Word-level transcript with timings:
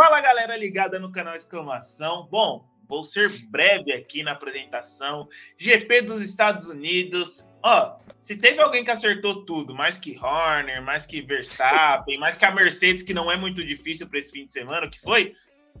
Fala 0.00 0.18
galera 0.22 0.56
ligada 0.56 0.98
no 0.98 1.12
canal 1.12 1.34
Exclamação. 1.34 2.26
Bom, 2.30 2.66
vou 2.88 3.04
ser 3.04 3.28
breve 3.50 3.92
aqui 3.92 4.22
na 4.22 4.32
apresentação. 4.32 5.28
GP 5.58 6.00
dos 6.00 6.22
Estados 6.22 6.68
Unidos. 6.68 7.46
Ó, 7.62 7.98
se 8.22 8.34
teve 8.34 8.62
alguém 8.62 8.82
que 8.82 8.90
acertou 8.90 9.44
tudo, 9.44 9.74
mais 9.74 9.98
que 9.98 10.18
Horner, 10.18 10.82
mais 10.82 11.04
que 11.04 11.20
Verstappen, 11.20 12.18
mais 12.18 12.38
que 12.38 12.46
a 12.46 12.50
Mercedes, 12.50 13.02
que 13.02 13.12
não 13.12 13.30
é 13.30 13.36
muito 13.36 13.62
difícil 13.62 14.08
para 14.08 14.20
esse 14.20 14.32
fim 14.32 14.46
de 14.46 14.54
semana, 14.54 14.88
que 14.88 14.98
foi? 15.02 15.34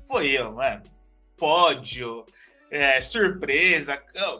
Foi 0.06 0.28
eu, 0.28 0.52
mano. 0.52 0.82
Pódio, 1.38 2.26
é, 2.70 3.00
surpresa. 3.00 3.96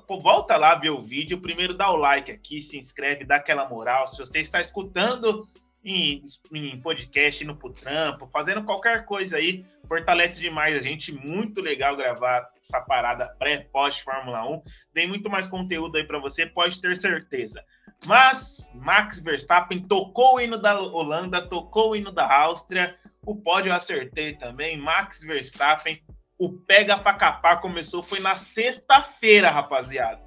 Pô, 0.07 0.21
volta 0.21 0.59
lá 0.59 0.75
ver 0.75 0.91
o 0.91 1.01
vídeo. 1.01 1.41
Primeiro 1.41 1.73
dá 1.73 1.91
o 1.91 1.97
like 1.97 2.31
aqui, 2.31 2.61
se 2.61 2.79
inscreve, 2.79 3.25
dá 3.25 3.37
aquela 3.37 3.67
moral. 3.67 4.07
Se 4.07 4.19
você 4.19 4.41
está 4.41 4.61
escutando 4.61 5.49
em, 5.85 6.23
em 6.53 6.81
podcast, 6.81 7.43
indo 7.43 7.57
pro 7.57 7.73
trampo, 7.73 8.27
fazendo 8.29 8.65
qualquer 8.65 9.05
coisa 9.05 9.37
aí, 9.37 9.65
fortalece 9.89 10.41
demais 10.41 10.77
a 10.77 10.83
gente. 10.83 11.13
Muito 11.13 11.61
legal 11.61 11.97
gravar 11.97 12.49
essa 12.63 12.81
parada 12.81 13.35
pré-pós 13.39 13.99
Fórmula 13.99 14.47
1. 14.49 14.63
Tem 14.93 15.09
muito 15.09 15.31
mais 15.31 15.49
conteúdo 15.49 15.97
aí 15.97 16.05
para 16.05 16.19
você, 16.19 16.47
pode 16.47 16.81
ter 16.81 16.97
certeza. 16.97 17.65
Mas 18.07 18.67
Max 18.75 19.21
Verstappen 19.21 19.81
tocou 19.81 20.37
o 20.37 20.41
hino 20.41 20.59
da 20.59 20.79
Holanda, 20.79 21.47
tocou 21.47 21.91
o 21.91 21.97
hino 21.97 22.13
da 22.13 22.31
Áustria. 22.33 22.97
O 23.25 23.37
pódio 23.37 23.71
eu 23.71 23.75
acertei 23.75 24.35
também. 24.35 24.77
Max 24.77 25.23
Verstappen, 25.23 26.03
o 26.39 26.51
pega 26.53 26.97
pra 26.97 27.15
capar 27.15 27.61
começou 27.61 28.03
foi 28.03 28.21
na 28.21 28.37
sexta-feira, 28.37 29.51
rapaziada. 29.51 30.21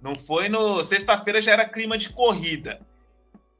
Não 0.00 0.16
foi 0.16 0.48
no 0.48 0.82
sexta-feira 0.82 1.40
já 1.40 1.52
era 1.52 1.68
clima 1.68 1.96
de 1.96 2.10
corrida. 2.10 2.80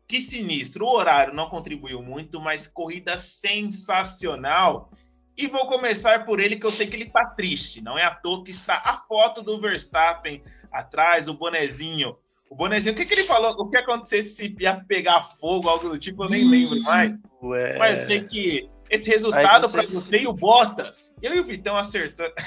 Que 0.07 0.21
sinistro. 0.21 0.85
O 0.85 0.95
horário 0.95 1.35
não 1.35 1.49
contribuiu 1.49 2.03
muito, 2.03 2.41
mas 2.41 2.67
corrida 2.67 3.19
sensacional. 3.19 4.91
E 5.37 5.47
vou 5.47 5.67
começar 5.67 6.27
por 6.27 6.41
ele, 6.41 6.57
que 6.57 6.67
eu 6.67 6.71
sei 6.71 6.87
que 6.87 6.97
ele 6.97 7.11
tá 7.11 7.27
triste. 7.27 7.81
Não 7.81 7.99
é 7.99 8.05
à 8.05 8.15
toa 8.15 8.45
que 8.45 8.51
está 8.51 8.75
a 8.75 8.99
foto 9.09 9.43
do 9.43 9.61
Verstappen 9.61 10.43
atrás, 10.71 11.29
o 11.29 11.35
bonezinho. 11.35 12.17
O 12.51 12.55
bonezinho, 12.55 12.93
o 12.93 12.97
que, 12.97 13.07
que 13.07 13.15
ele 13.15 13.25
falou? 13.25 13.53
O 13.53 13.71
que 13.71 13.79
aconteceu 13.79 14.23
se 14.23 14.55
ia 14.61 14.85
pegar 14.87 15.31
fogo, 15.41 15.71
algo 15.71 15.89
do 15.89 15.99
tipo, 15.99 16.25
eu 16.25 16.29
nem 16.29 16.47
lembro 16.49 16.83
mais. 16.83 17.19
Ué. 17.43 17.79
Mas 17.79 18.01
eu 18.01 18.07
sei 18.07 18.25
que 18.25 18.71
esse 18.91 19.09
resultado 19.09 19.71
para 19.71 19.87
você 19.87 20.19
e 20.19 20.27
o 20.27 20.35
Bottas, 20.35 21.15
eu 21.23 21.35
e 21.35 21.41
o 21.41 21.45
Vitão 21.45 21.79
acertamos. 21.79 22.35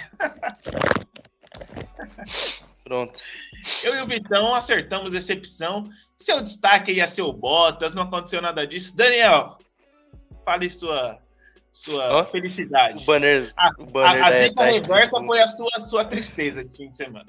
Pronto. 2.84 3.20
Eu 3.84 3.96
e 3.96 4.02
o 4.02 4.08
Vitão 4.08 4.54
acertamos 4.54 5.12
decepção. 5.12 5.84
Seu 6.18 6.42
destaque 6.42 6.92
ia 6.92 7.08
ser 7.08 7.24
o 7.24 7.34
Bottas, 7.34 7.94
não 7.94 8.04
aconteceu 8.04 8.42
nada 8.42 8.66
disso. 8.66 8.96
Daniel, 8.96 9.58
fale 10.44 10.70
sua, 10.70 11.20
sua 11.72 12.22
oh, 12.22 12.26
felicidade. 12.26 13.04
O 13.04 13.06
banner, 13.06 13.44
a, 13.58 13.72
o 13.80 13.86
banner 13.88 14.24
a, 14.24 14.28
a 14.28 14.32
zica 14.32 14.64
reversa 14.64 15.24
foi 15.24 15.42
a 15.42 15.48
sua, 15.48 15.80
sua 15.80 16.06
tristeza 16.06 16.62
esse 16.62 16.78
fim 16.78 16.90
de 16.90 16.98
semana. 16.98 17.26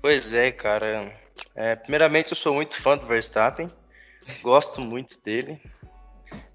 Pois 0.00 0.32
é, 0.34 0.50
cara. 0.50 1.12
É, 1.54 1.76
primeiramente, 1.76 2.32
eu 2.32 2.36
sou 2.36 2.54
muito 2.54 2.74
fã 2.80 2.96
do 2.96 3.06
Verstappen. 3.06 3.70
Gosto 4.42 4.80
muito 4.80 5.20
dele. 5.22 5.60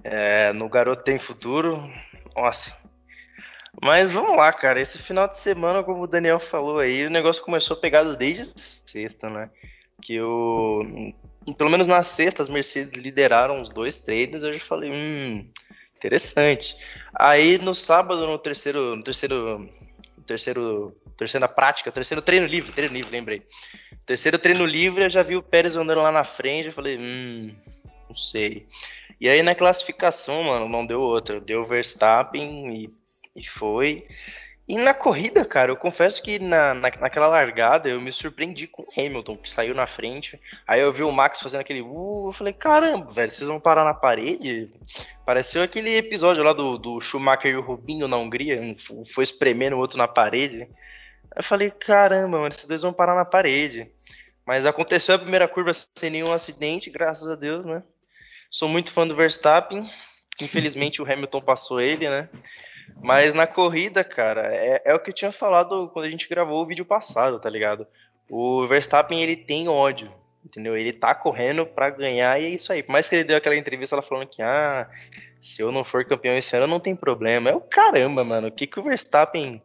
É, 0.03 0.51
no 0.53 0.67
Garoto 0.69 1.03
Tem 1.03 1.17
Futuro. 1.17 1.77
Nossa. 2.35 2.75
Mas 3.81 4.11
vamos 4.11 4.37
lá, 4.37 4.51
cara. 4.53 4.79
Esse 4.79 4.97
final 4.97 5.27
de 5.27 5.37
semana, 5.37 5.83
como 5.83 6.03
o 6.03 6.07
Daniel 6.07 6.39
falou 6.39 6.79
aí, 6.79 7.05
o 7.05 7.09
negócio 7.09 7.43
começou 7.43 7.75
pegado 7.77 8.15
desde 8.15 8.53
sexta, 8.57 9.29
né? 9.29 9.49
que 10.03 10.19
o 10.21 11.13
pelo 11.57 11.69
menos 11.69 11.87
na 11.87 12.03
sexta 12.03 12.41
as 12.41 12.49
Mercedes 12.49 12.93
lideraram 12.93 13.61
os 13.61 13.69
dois 13.69 13.97
treinos, 13.97 14.43
eu 14.43 14.53
já 14.53 14.59
falei, 14.63 14.91
hum, 14.91 15.47
interessante. 15.95 16.75
Aí 17.13 17.57
no 17.57 17.73
sábado, 17.73 18.25
no 18.25 18.37
terceiro, 18.37 18.95
no 18.95 19.03
terceiro, 19.03 19.69
terceiro, 20.25 20.95
terceira 21.17 21.47
prática, 21.47 21.91
terceiro 21.91 22.21
treino 22.21 22.47
livre, 22.47 22.71
treino 22.71 22.93
livre, 22.93 23.11
lembrei. 23.11 23.43
Terceiro 24.05 24.39
treino 24.39 24.65
livre, 24.65 25.03
eu 25.03 25.09
já 25.09 25.23
vi 25.23 25.35
o 25.35 25.43
Pérez 25.43 25.75
andando 25.75 26.01
lá 26.01 26.11
na 26.11 26.23
frente, 26.23 26.67
eu 26.67 26.73
falei, 26.73 26.97
hum, 26.97 27.53
não 28.07 28.15
sei. 28.15 28.65
E 29.19 29.29
aí 29.29 29.41
na 29.41 29.55
classificação, 29.55 30.43
mano, 30.43 30.69
não 30.69 30.85
deu 30.85 31.01
outra, 31.01 31.41
deu 31.41 31.65
Verstappen 31.65 32.73
e, 32.73 32.89
e 33.35 33.47
foi. 33.47 34.07
E 34.65 34.77
na 34.77 34.93
corrida, 34.93 35.43
cara, 35.43 35.71
eu 35.71 35.75
confesso 35.75 36.23
que 36.23 36.39
na, 36.39 36.73
na, 36.73 36.89
naquela 36.89 37.27
largada 37.27 37.89
eu 37.89 37.99
me 37.99 38.13
surpreendi 38.13 38.65
com 38.65 38.83
o 38.83 38.87
Hamilton, 38.97 39.35
que 39.35 39.49
saiu 39.49 39.75
na 39.75 39.85
frente. 39.85 40.39
Aí 40.65 40.79
eu 40.79 40.93
vi 40.93 41.03
o 41.03 41.11
Max 41.11 41.41
fazendo 41.41 41.59
aquele. 41.59 41.81
Uh, 41.81 42.29
eu 42.29 42.33
falei, 42.33 42.53
caramba, 42.53 43.11
velho, 43.11 43.31
vocês 43.31 43.47
vão 43.47 43.59
parar 43.59 43.83
na 43.83 43.93
parede? 43.93 44.71
Pareceu 45.25 45.61
aquele 45.63 45.97
episódio 45.97 46.43
lá 46.43 46.53
do, 46.53 46.77
do 46.77 47.01
Schumacher 47.01 47.51
e 47.51 47.57
o 47.57 47.61
Rubinho 47.61 48.07
na 48.07 48.17
Hungria, 48.17 48.61
um 48.61 49.05
foi 49.05 49.23
espremendo 49.23 49.75
o 49.75 49.79
outro 49.79 49.97
na 49.97 50.07
parede. 50.07 50.67
Eu 51.35 51.43
falei, 51.43 51.69
caramba, 51.69 52.37
mano, 52.37 52.53
esses 52.53 52.67
dois 52.67 52.81
vão 52.81 52.93
parar 52.93 53.15
na 53.15 53.25
parede. 53.25 53.91
Mas 54.45 54.65
aconteceu 54.65 55.15
a 55.15 55.19
primeira 55.19 55.47
curva 55.47 55.71
sem 55.73 56.09
nenhum 56.09 56.31
acidente, 56.31 56.89
graças 56.89 57.29
a 57.29 57.35
Deus, 57.35 57.65
né? 57.65 57.83
Sou 58.49 58.69
muito 58.69 58.91
fã 58.91 59.05
do 59.05 59.15
Verstappen. 59.15 59.89
Infelizmente 60.41 61.01
o 61.01 61.11
Hamilton 61.11 61.41
passou 61.41 61.81
ele, 61.81 62.09
né? 62.09 62.29
Mas 63.01 63.33
na 63.33 63.45
corrida, 63.45 64.03
cara, 64.03 64.49
é, 64.53 64.81
é 64.85 64.95
o 64.95 64.99
que 64.99 65.09
eu 65.09 65.13
tinha 65.13 65.31
falado 65.31 65.89
quando 65.89 66.05
a 66.05 66.09
gente 66.09 66.29
gravou 66.29 66.61
o 66.61 66.65
vídeo 66.65 66.85
passado, 66.85 67.39
tá 67.39 67.49
ligado? 67.49 67.85
O 68.29 68.65
Verstappen, 68.67 69.21
ele 69.21 69.35
tem 69.35 69.67
ódio, 69.67 70.11
entendeu? 70.45 70.77
Ele 70.77 70.93
tá 70.93 71.13
correndo 71.13 71.65
para 71.65 71.89
ganhar 71.89 72.39
e 72.39 72.45
é 72.45 72.49
isso 72.49 72.71
aí. 72.71 72.81
Por 72.81 72.93
mais 72.93 73.07
que 73.07 73.15
ele 73.15 73.23
deu 73.25 73.37
aquela 73.37 73.57
entrevista 73.57 73.95
ela 73.95 74.01
falando 74.01 74.27
que, 74.27 74.41
ah, 74.41 74.89
se 75.41 75.61
eu 75.61 75.71
não 75.71 75.83
for 75.83 76.05
campeão 76.05 76.37
esse 76.37 76.55
ano, 76.55 76.67
não 76.67 76.79
tem 76.79 76.95
problema. 76.95 77.49
É 77.49 77.55
o 77.55 77.61
caramba, 77.61 78.23
mano. 78.23 78.47
O 78.47 78.51
que 78.51 78.65
que 78.65 78.79
o 78.79 78.83
Verstappen 78.83 79.61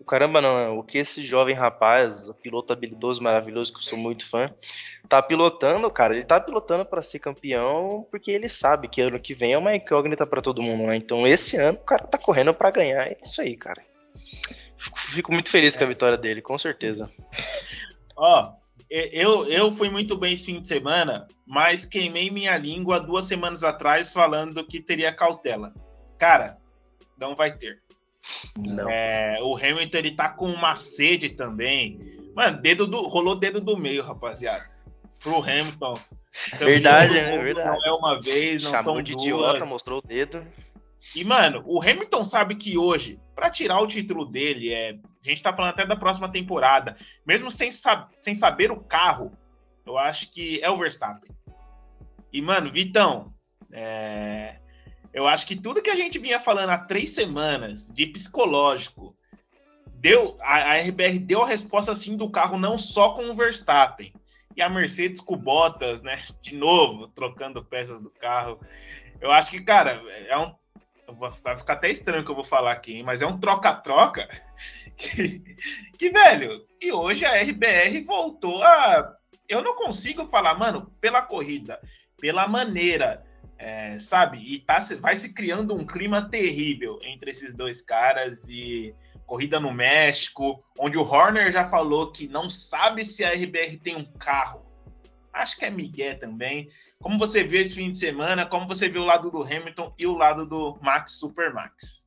o 0.00 0.04
caramba 0.04 0.40
não, 0.40 0.78
o 0.78 0.82
que 0.82 0.96
esse 0.96 1.22
jovem 1.24 1.54
rapaz, 1.54 2.32
piloto 2.42 2.72
habilidoso, 2.72 3.22
maravilhoso, 3.22 3.70
que 3.70 3.78
eu 3.78 3.82
sou 3.82 3.98
muito 3.98 4.26
fã, 4.26 4.50
tá 5.06 5.20
pilotando, 5.20 5.90
cara, 5.90 6.14
ele 6.14 6.24
tá 6.24 6.40
pilotando 6.40 6.86
para 6.86 7.02
ser 7.02 7.18
campeão 7.18 8.06
porque 8.10 8.30
ele 8.30 8.48
sabe 8.48 8.88
que 8.88 9.02
ano 9.02 9.20
que 9.20 9.34
vem 9.34 9.52
é 9.52 9.58
uma 9.58 9.76
incógnita 9.76 10.26
para 10.26 10.40
todo 10.40 10.62
mundo, 10.62 10.86
né? 10.86 10.96
Então 10.96 11.26
esse 11.26 11.56
ano 11.58 11.78
o 11.78 11.84
cara 11.84 12.04
tá 12.06 12.16
correndo 12.16 12.54
para 12.54 12.70
ganhar, 12.70 13.06
é 13.06 13.18
isso 13.22 13.42
aí, 13.42 13.54
cara. 13.56 13.84
Fico, 15.10 15.30
muito 15.30 15.50
feliz 15.50 15.76
com 15.76 15.84
a 15.84 15.88
vitória 15.88 16.16
dele, 16.16 16.40
com 16.40 16.58
certeza. 16.58 17.10
Ó, 18.16 18.52
eu, 18.88 19.44
eu 19.44 19.70
fui 19.70 19.90
muito 19.90 20.16
bem 20.16 20.32
esse 20.32 20.46
fim 20.46 20.62
de 20.62 20.66
semana, 20.66 21.28
mas 21.46 21.84
queimei 21.84 22.30
minha 22.30 22.56
língua 22.56 22.98
duas 22.98 23.26
semanas 23.26 23.62
atrás 23.62 24.14
falando 24.14 24.66
que 24.66 24.80
teria 24.80 25.14
cautela. 25.14 25.74
Cara, 26.18 26.56
não 27.18 27.36
vai 27.36 27.54
ter. 27.54 27.82
É, 28.88 29.38
o 29.42 29.56
Hamilton 29.56 29.98
ele 29.98 30.14
tá 30.14 30.28
com 30.28 30.50
uma 30.50 30.76
sede 30.76 31.30
também. 31.30 32.18
Mano, 32.34 32.60
dedo 32.60 32.86
do, 32.86 33.06
rolou 33.08 33.36
dedo 33.36 33.60
do 33.60 33.76
meio, 33.76 34.04
rapaziada. 34.04 34.68
Pro 35.18 35.42
Hamilton. 35.42 35.94
Verdade, 36.58 37.14
né? 37.14 37.38
Verdade. 37.38 37.68
Não 37.68 37.84
é 37.84 37.92
uma 37.92 38.20
vez, 38.20 38.62
não 38.62 38.70
Chamou 38.70 38.94
são 38.94 39.02
de 39.02 39.12
duas. 39.12 39.24
idiota, 39.24 39.66
mostrou 39.66 39.98
o 39.98 40.06
dedo. 40.06 40.44
E, 41.14 41.24
mano, 41.24 41.62
o 41.66 41.80
Hamilton 41.80 42.24
sabe 42.24 42.56
que 42.56 42.76
hoje, 42.76 43.18
para 43.34 43.50
tirar 43.50 43.80
o 43.80 43.86
título 43.86 44.26
dele, 44.26 44.72
é, 44.72 44.90
a 44.92 45.28
gente 45.28 45.42
tá 45.42 45.52
falando 45.52 45.70
até 45.70 45.86
da 45.86 45.96
próxima 45.96 46.30
temporada, 46.30 46.96
mesmo 47.26 47.50
sem, 47.50 47.72
sab 47.72 48.08
sem 48.20 48.34
saber 48.34 48.70
o 48.70 48.80
carro, 48.80 49.32
eu 49.86 49.96
acho 49.98 50.32
que 50.32 50.62
é 50.62 50.70
o 50.70 50.78
Verstappen. 50.78 51.30
E, 52.32 52.40
mano, 52.40 52.70
Vitão, 52.70 53.32
é, 53.72 54.56
eu 55.12 55.26
acho 55.26 55.46
que 55.46 55.56
tudo 55.56 55.82
que 55.82 55.90
a 55.90 55.96
gente 55.96 56.18
vinha 56.18 56.40
falando 56.40 56.70
há 56.70 56.78
três 56.78 57.10
semanas 57.10 57.92
de 57.92 58.06
psicológico, 58.06 59.16
deu 59.94 60.36
a, 60.40 60.72
a 60.72 60.80
RBR 60.80 61.18
deu 61.18 61.42
a 61.42 61.46
resposta 61.46 61.92
assim 61.92 62.16
do 62.16 62.30
carro 62.30 62.58
não 62.58 62.78
só 62.78 63.10
com 63.10 63.30
o 63.30 63.34
Verstappen 63.34 64.12
e 64.56 64.62
a 64.62 64.68
Mercedes 64.68 65.20
com 65.20 65.36
Bottas, 65.36 66.02
né? 66.02 66.22
De 66.42 66.54
novo 66.54 67.08
trocando 67.08 67.64
peças 67.64 68.00
do 68.00 68.10
carro. 68.10 68.60
Eu 69.20 69.30
acho 69.30 69.50
que 69.50 69.62
cara 69.62 70.02
é 70.28 70.38
um 70.38 70.54
vai 71.42 71.56
ficar 71.56 71.72
até 71.72 71.90
estranho 71.90 72.24
que 72.24 72.30
eu 72.30 72.34
vou 72.34 72.44
falar 72.44 72.72
aqui, 72.72 72.96
hein? 72.96 73.02
mas 73.02 73.20
é 73.22 73.26
um 73.26 73.38
troca-troca 73.38 74.28
que, 74.96 75.40
que, 75.98 76.10
velho, 76.10 76.64
e 76.80 76.92
hoje 76.92 77.24
a 77.24 77.42
RBR 77.42 78.04
voltou 78.04 78.62
a. 78.62 79.16
Eu 79.48 79.62
não 79.62 79.74
consigo 79.74 80.26
falar, 80.26 80.54
mano, 80.54 80.92
pela 81.00 81.22
corrida, 81.22 81.80
pela 82.20 82.46
maneira, 82.46 83.24
é, 83.60 83.98
sabe? 83.98 84.38
E 84.38 84.58
tá, 84.58 84.80
vai 84.98 85.14
se 85.14 85.34
criando 85.34 85.74
um 85.74 85.84
clima 85.84 86.28
terrível 86.30 86.98
entre 87.02 87.30
esses 87.30 87.54
dois 87.54 87.82
caras 87.82 88.42
e 88.48 88.94
corrida 89.26 89.60
no 89.60 89.72
México, 89.72 90.58
onde 90.78 90.96
o 90.96 91.02
Horner 91.02 91.52
já 91.52 91.68
falou 91.68 92.10
que 92.10 92.26
não 92.26 92.48
sabe 92.48 93.04
se 93.04 93.22
a 93.22 93.32
RBR 93.32 93.76
tem 93.76 93.94
um 93.94 94.04
carro. 94.18 94.62
Acho 95.32 95.56
que 95.58 95.66
é 95.66 95.70
Miguel 95.70 96.18
também. 96.18 96.68
Como 97.00 97.18
você 97.18 97.44
viu 97.44 97.60
esse 97.60 97.74
fim 97.74 97.92
de 97.92 97.98
semana, 97.98 98.46
como 98.46 98.66
você 98.66 98.88
viu 98.88 99.02
o 99.02 99.06
lado 99.06 99.30
do 99.30 99.42
Hamilton 99.42 99.94
e 99.98 100.06
o 100.06 100.16
lado 100.16 100.46
do 100.46 100.78
Max 100.80 101.12
Supermax? 101.12 102.02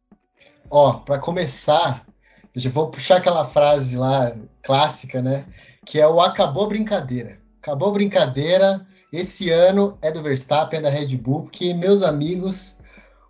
Ó, 0.69 0.93
para 0.93 1.19
começar, 1.19 2.05
eu 2.53 2.59
já 2.59 2.69
vou 2.69 2.89
puxar 2.89 3.17
aquela 3.17 3.45
frase 3.45 3.95
lá 3.95 4.35
clássica, 4.63 5.21
né? 5.21 5.45
Que 5.85 6.01
é 6.01 6.07
o 6.07 6.19
acabou 6.19 6.67
brincadeira. 6.67 7.39
Acabou 7.61 7.93
brincadeira, 7.93 8.85
esse 9.13 9.51
ano 9.51 9.95
é 10.01 10.11
do 10.11 10.23
Verstappen, 10.23 10.79
é 10.79 10.81
da 10.81 10.89
Red 10.89 11.15
Bull, 11.17 11.43
porque, 11.43 11.71
meus 11.71 12.01
amigos, 12.01 12.79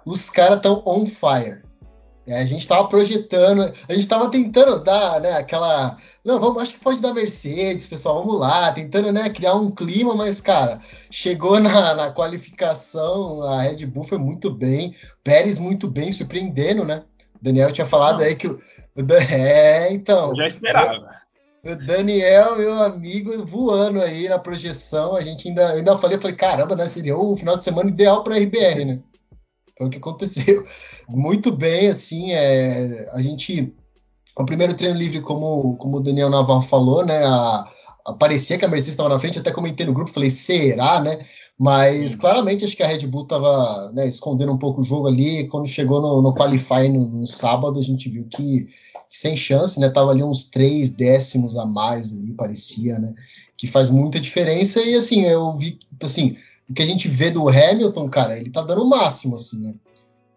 os 0.06 0.30
caras 0.30 0.57
estão 0.57 0.81
on 0.85 1.06
fire. 1.06 1.62
É, 2.25 2.39
a 2.39 2.45
gente 2.45 2.62
estava 2.62 2.88
projetando, 2.88 3.63
a 3.63 3.94
gente 3.94 4.03
estava 4.03 4.31
tentando 4.31 4.81
dar, 4.81 5.19
né, 5.19 5.33
aquela. 5.33 5.97
Não, 6.24 6.39
vamos, 6.39 6.63
acho 6.63 6.75
que 6.75 6.80
pode 6.80 7.01
dar 7.01 7.13
Mercedes, 7.13 7.85
pessoal, 7.85 8.24
vamos 8.24 8.39
lá, 8.39 8.71
tentando, 8.71 9.12
né, 9.12 9.30
criar 9.30 9.56
um 9.56 9.69
clima, 9.69 10.15
mas, 10.15 10.39
cara, 10.39 10.80
chegou 11.12 11.59
na, 11.59 11.94
na 11.94 12.12
qualificação, 12.12 13.44
a 13.44 13.63
Red 13.63 13.86
Bull 13.86 14.06
foi 14.06 14.18
muito 14.18 14.50
bem, 14.50 14.95
Pérez 15.21 15.59
muito 15.59 15.89
bem, 15.89 16.13
surpreendendo, 16.13 16.86
né? 16.86 17.03
O 17.36 17.44
Daniel 17.44 17.74
tinha 17.74 17.86
falado 17.86 18.19
Não. 18.19 18.25
aí 18.25 18.36
que 18.36 18.47
o. 18.47 18.62
É, 19.29 19.91
então. 19.91 20.29
Eu 20.29 20.36
já 20.38 20.47
esperava. 20.47 21.23
O 21.65 21.75
Daniel, 21.77 22.57
meu 22.57 22.74
amigo, 22.74 23.45
voando 23.45 24.01
aí 24.01 24.27
na 24.27 24.38
projeção, 24.38 25.15
a 25.15 25.24
gente 25.24 25.48
ainda, 25.48 25.71
eu 25.71 25.77
ainda 25.77 25.98
falei, 25.98 26.18
eu 26.18 26.21
falei, 26.21 26.36
caramba, 26.36 26.75
né, 26.75 26.89
seria 26.89 27.18
o 27.18 27.38
final 27.38 27.57
de 27.57 27.63
semana 27.63 27.89
ideal 27.89 28.21
para 28.21 28.36
a 28.36 28.38
RBR, 28.38 28.83
né? 28.83 29.00
Foi 29.77 29.88
o 29.88 29.89
que 29.89 29.98
aconteceu. 29.98 30.68
Muito 31.07 31.51
bem, 31.56 31.88
assim, 31.88 32.33
é, 32.33 33.10
a 33.13 33.21
gente. 33.21 33.74
O 34.38 34.45
primeiro 34.45 34.75
treino 34.75 34.98
livre, 34.98 35.21
como, 35.21 35.77
como 35.77 35.98
o 35.98 36.00
Daniel 36.01 36.30
Navarro 36.30 36.62
falou, 36.62 37.06
né? 37.06 37.24
A, 37.24 37.71
a 38.07 38.13
parecia 38.13 38.57
que 38.57 38.65
a 38.65 38.68
Mercedes 38.68 38.94
estava 38.94 39.10
na 39.10 39.19
frente, 39.19 39.39
até 39.39 39.51
comentei 39.51 39.86
no 39.86 39.94
grupo, 39.94 40.12
falei, 40.12 40.30
será, 40.30 41.00
né? 41.00 41.25
Mas 41.57 42.15
claramente 42.15 42.65
acho 42.65 42.75
que 42.75 42.83
a 42.83 42.88
Red 42.88 43.07
Bull 43.07 43.24
estava 43.24 43.92
né, 43.94 44.07
escondendo 44.07 44.51
um 44.51 44.57
pouco 44.57 44.81
o 44.81 44.83
jogo 44.83 45.07
ali. 45.07 45.48
Quando 45.48 45.68
chegou 45.68 46.01
no, 46.01 46.21
no 46.21 46.33
Qualify 46.33 46.89
no, 46.89 47.07
no 47.07 47.27
sábado, 47.27 47.80
a 47.80 47.83
gente 47.83 48.10
viu 48.10 48.27
que, 48.27 48.68
sem 49.13 49.38
chance, 49.38 49.80
né? 49.80 49.89
Tava 49.89 50.10
ali 50.10 50.24
uns 50.24 50.45
três 50.45 50.89
décimos 50.89 51.56
a 51.56 51.65
mais 51.65 52.12
ali, 52.18 52.33
parecia, 52.33 52.98
né? 52.98 53.13
Que 53.56 53.68
faz 53.68 53.92
muita 53.92 54.19
diferença. 54.19 54.81
E 54.81 54.95
assim, 54.95 55.21
eu 55.21 55.56
vi, 55.56 55.77
assim, 56.01 56.36
o 56.68 56.74
que 56.74 56.81
a 56.81 56.86
gente 56.86 57.07
vê 57.07 57.30
do 57.30 57.48
Hamilton, 57.48 58.10
cara, 58.10 58.38
ele 58.38 58.50
tá 58.50 58.63
dando 58.63 58.81
o 58.81 58.89
máximo, 58.89 59.36
assim, 59.36 59.62
né? 59.62 59.75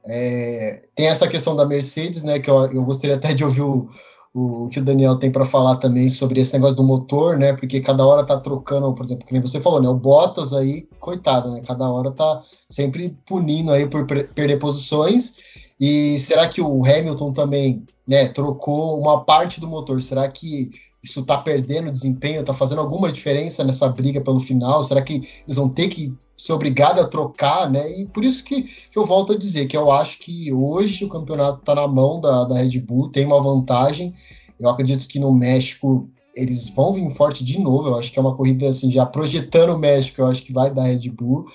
É, 0.07 0.83
tem 0.95 1.07
essa 1.07 1.27
questão 1.27 1.57
da 1.57 1.65
Mercedes, 1.65 2.23
né? 2.23 2.39
Que 2.39 2.51
eu, 2.51 2.71
eu 2.71 2.85
gostaria 2.85 3.17
até 3.17 3.33
de 3.33 3.43
ouvir 3.43 3.63
o, 3.63 3.89
o 4.35 4.69
que 4.69 4.79
o 4.79 4.85
Daniel 4.85 5.17
tem 5.17 5.33
para 5.33 5.47
falar 5.47 5.77
também 5.77 6.11
sobre 6.11 6.39
esse 6.39 6.53
negócio 6.53 6.77
do 6.77 6.85
motor, 6.85 7.39
né? 7.39 7.55
Porque 7.55 7.81
cada 7.81 8.07
hora 8.07 8.27
tá 8.27 8.39
trocando, 8.39 8.93
por 8.93 9.07
exemplo, 9.07 9.27
que 9.27 9.33
nem 9.33 9.41
você 9.41 9.59
falou, 9.59 9.81
né? 9.81 9.89
O 9.89 9.95
Bottas 9.95 10.53
aí, 10.53 10.87
coitado, 11.01 11.51
né? 11.51 11.63
Cada 11.67 11.91
hora 11.91 12.11
tá 12.13 12.43
sempre 12.69 13.17
punindo 13.27 13.73
aí 13.73 13.89
por 13.89 14.07
perder 14.07 14.59
posições. 14.59 15.39
E 15.81 16.19
será 16.19 16.47
que 16.47 16.61
o 16.61 16.85
Hamilton 16.85 17.33
também, 17.33 17.87
né, 18.07 18.29
trocou 18.29 18.99
uma 19.01 19.25
parte 19.25 19.61
do 19.61 19.69
motor? 19.69 20.01
Será 20.01 20.29
que 20.31 20.71
isso 21.03 21.21
está 21.21 21.39
perdendo 21.39 21.91
desempenho, 21.91 22.41
está 22.41 22.53
fazendo 22.53 22.81
alguma 22.81 23.13
diferença 23.13 23.63
nessa 23.63 23.89
briga 23.89 24.21
pelo 24.21 24.41
final? 24.41 24.83
Será 24.83 25.03
que 25.03 25.29
eles 25.47 25.57
vão 25.57 25.69
ter 25.69 25.89
que 25.89 26.15
ser 26.37 26.53
obrigados 26.53 27.05
a 27.05 27.09
trocar, 27.09 27.71
né? 27.71 27.89
E 27.99 28.07
por 28.07 28.25
isso 28.25 28.45
que, 28.45 28.63
que 28.63 28.99
eu 28.99 29.05
volto 29.05 29.33
a 29.33 29.39
dizer 29.39 29.67
que 29.67 29.77
eu 29.77 29.91
acho 29.91 30.19
que 30.19 30.53
hoje 30.53 31.05
o 31.05 31.09
campeonato 31.09 31.61
está 31.61 31.75
na 31.75 31.87
mão 31.87 32.21
da, 32.21 32.45
da 32.45 32.57
Red 32.57 32.81
Bull, 32.81 33.09
tem 33.11 33.25
uma 33.25 33.41
vantagem. 33.41 34.15
Eu 34.59 34.69
acredito 34.69 35.07
que 35.07 35.19
no 35.19 35.33
México 35.33 36.09
eles 36.35 36.69
vão 36.69 36.93
vir 36.93 37.09
forte 37.11 37.45
de 37.45 37.59
novo. 37.59 37.89
Eu 37.89 37.97
acho 37.97 38.13
que 38.13 38.19
é 38.19 38.23
uma 38.23 38.37
corrida 38.37 38.69
assim, 38.69 38.91
já 38.91 39.07
projetando 39.07 39.75
o 39.75 39.79
México, 39.79 40.21
eu 40.21 40.27
acho 40.27 40.43
que 40.43 40.53
vai 40.53 40.73
dar 40.73 40.85
Red 40.85 41.09
Bull. 41.11 41.47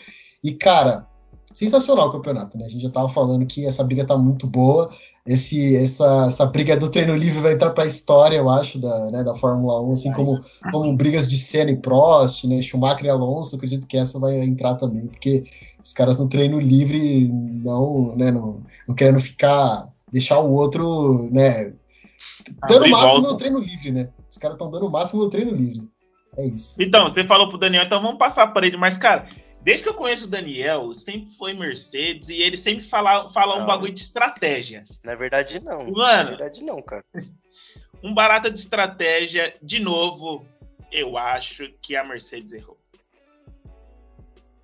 E, 0.43 0.53
cara, 0.53 1.07
sensacional 1.53 2.09
o 2.09 2.11
campeonato, 2.11 2.57
né? 2.57 2.65
A 2.65 2.69
gente 2.69 2.81
já 2.81 2.87
estava 2.87 3.09
falando 3.09 3.45
que 3.45 3.65
essa 3.65 3.83
briga 3.83 4.05
tá 4.05 4.17
muito 4.17 4.47
boa. 4.47 4.91
Esse, 5.25 5.75
essa, 5.75 6.25
essa 6.25 6.45
briga 6.47 6.75
do 6.75 6.89
treino 6.89 7.15
livre 7.15 7.41
vai 7.41 7.53
entrar 7.53 7.69
para 7.69 7.83
a 7.83 7.87
história, 7.87 8.37
eu 8.37 8.49
acho, 8.49 8.79
da, 8.79 9.11
né, 9.11 9.23
da 9.23 9.35
Fórmula 9.35 9.79
1, 9.81 9.91
assim 9.91 10.13
como, 10.13 10.43
como 10.71 10.95
brigas 10.95 11.27
de 11.27 11.35
Senna 11.35 11.69
e 11.69 11.77
Prost, 11.77 12.45
né, 12.45 12.59
Schumacher 12.59 13.05
e 13.05 13.09
Alonso, 13.09 13.55
acredito 13.55 13.85
que 13.85 13.97
essa 13.97 14.19
vai 14.19 14.39
entrar 14.39 14.75
também, 14.75 15.05
porque 15.05 15.43
os 15.83 15.93
caras 15.93 16.17
no 16.17 16.27
treino 16.27 16.59
livre 16.59 17.27
não, 17.27 18.15
né, 18.15 18.31
não, 18.31 18.63
não 18.87 18.95
querendo 18.95 19.19
ficar, 19.19 19.89
deixar 20.11 20.39
o 20.39 20.51
outro, 20.51 21.29
né, 21.31 21.71
dando 22.67 22.85
o 22.85 22.89
máximo 22.89 23.21
no 23.21 23.37
treino 23.37 23.59
livre, 23.59 23.91
né, 23.91 24.09
os 24.27 24.37
caras 24.37 24.55
estão 24.55 24.71
dando 24.71 24.87
o 24.87 24.91
máximo 24.91 25.21
no 25.21 25.29
treino 25.29 25.51
livre, 25.51 25.87
é 26.35 26.47
isso. 26.47 26.81
Então, 26.81 27.11
você 27.11 27.23
falou 27.27 27.47
pro 27.47 27.59
Daniel, 27.59 27.83
então 27.83 28.01
vamos 28.01 28.17
passar 28.17 28.47
para 28.47 28.65
ele, 28.65 28.77
mas, 28.77 28.97
cara, 28.97 29.27
Desde 29.63 29.83
que 29.83 29.89
eu 29.89 29.93
conheço 29.93 30.25
o 30.25 30.29
Daniel, 30.29 30.93
sempre 30.95 31.35
foi 31.37 31.53
Mercedes 31.53 32.29
e 32.29 32.41
ele 32.41 32.57
sempre 32.57 32.83
fala, 32.83 33.29
fala 33.31 33.61
um 33.61 33.65
bagulho 33.65 33.93
de 33.93 34.01
estratégia. 34.01 34.81
Na 35.03 35.13
verdade, 35.13 35.59
não. 35.59 35.91
Mano, 35.91 35.91
na 35.95 36.23
verdade, 36.23 36.63
não, 36.63 36.81
cara. 36.81 37.05
Um 38.03 38.15
barata 38.15 38.49
de 38.49 38.57
estratégia, 38.57 39.53
de 39.61 39.79
novo, 39.79 40.43
eu 40.91 41.19
acho 41.19 41.71
que 41.83 41.95
a 41.95 42.03
Mercedes 42.03 42.51
errou. 42.51 42.75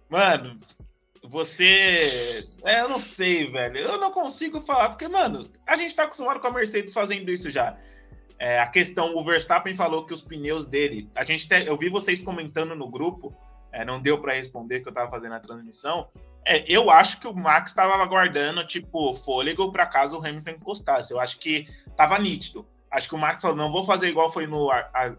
Mano, 0.10 0.60
você. 1.24 2.42
É, 2.66 2.82
eu 2.82 2.90
não 2.90 3.00
sei, 3.00 3.46
velho. 3.46 3.78
Eu 3.78 4.00
não 4.00 4.12
consigo 4.12 4.60
falar, 4.62 4.90
porque, 4.90 5.08
mano, 5.08 5.48
a 5.68 5.78
gente 5.78 5.96
tá 5.96 6.06
acostumado 6.06 6.40
com 6.40 6.48
a 6.48 6.52
Mercedes 6.52 6.96
fazendo 6.96 7.32
isso 7.32 7.52
já. 7.52 7.78
É, 8.40 8.60
a 8.60 8.66
questão, 8.66 9.16
o 9.16 9.24
Verstappen 9.24 9.76
falou 9.76 10.06
que 10.06 10.14
os 10.14 10.22
pneus 10.24 10.66
dele. 10.66 11.08
A 11.16 11.24
gente 11.24 11.48
eu 11.66 11.78
vi 11.78 11.90
vocês 11.90 12.24
comentando 12.24 12.76
no 12.76 12.90
grupo 12.90 13.36
é, 13.78 13.86
não 13.86 14.02
deu 14.02 14.20
para 14.20 14.34
responder 14.34 14.80
que 14.80 14.88
eu 14.88 14.92
estava 14.92 15.10
fazendo 15.12 15.36
a 15.36 15.40
transmissão. 15.40 16.08
É, 16.44 16.64
eu 16.68 16.90
acho 16.90 17.20
que 17.20 17.28
o 17.28 17.36
Max 17.36 17.70
estava 17.70 17.94
aguardando, 17.94 18.66
tipo, 18.66 19.14
fôlego 19.14 19.72
para 19.72 19.86
caso 19.86 20.18
o 20.18 20.26
Hamilton 20.26 20.52
encostasse. 20.52 21.14
Eu 21.14 21.20
acho 21.20 21.38
que 21.38 21.68
estava 21.86 22.18
nítido. 22.18 22.66
Acho 22.90 23.08
que 23.08 23.14
o 23.14 23.20
Max 23.20 23.40
falou, 23.40 23.56
não 23.56 23.72
vou 23.72 23.84
fazer 23.84 24.08
igual 24.08 24.32
foi 24.32 24.48
no 24.48 24.70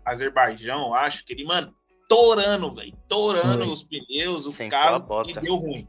Azerbaijão, 0.05 0.93
acho 0.93 1.25
que 1.25 1.35
ele, 1.35 1.45
mano, 1.45 1.73
torando, 2.09 2.75
velho, 2.75 2.97
torando 3.07 3.71
os 3.71 3.83
pneus, 3.83 4.47
o 4.47 4.69
carro, 4.69 5.07
e 5.29 5.35
deu 5.35 5.55
ruim. 5.55 5.87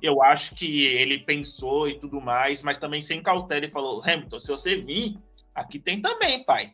Eu 0.00 0.22
acho 0.22 0.54
que 0.54 0.84
ele 0.84 1.18
pensou 1.18 1.88
e 1.88 1.98
tudo 1.98 2.20
mais, 2.20 2.62
mas 2.62 2.78
também 2.78 3.02
sem 3.02 3.20
cautela, 3.20 3.64
ele 3.64 3.72
falou, 3.72 4.02
Hamilton, 4.04 4.38
se 4.38 4.48
você 4.48 4.76
vir, 4.76 5.18
aqui 5.54 5.80
tem 5.80 6.00
também, 6.00 6.44
pai. 6.44 6.72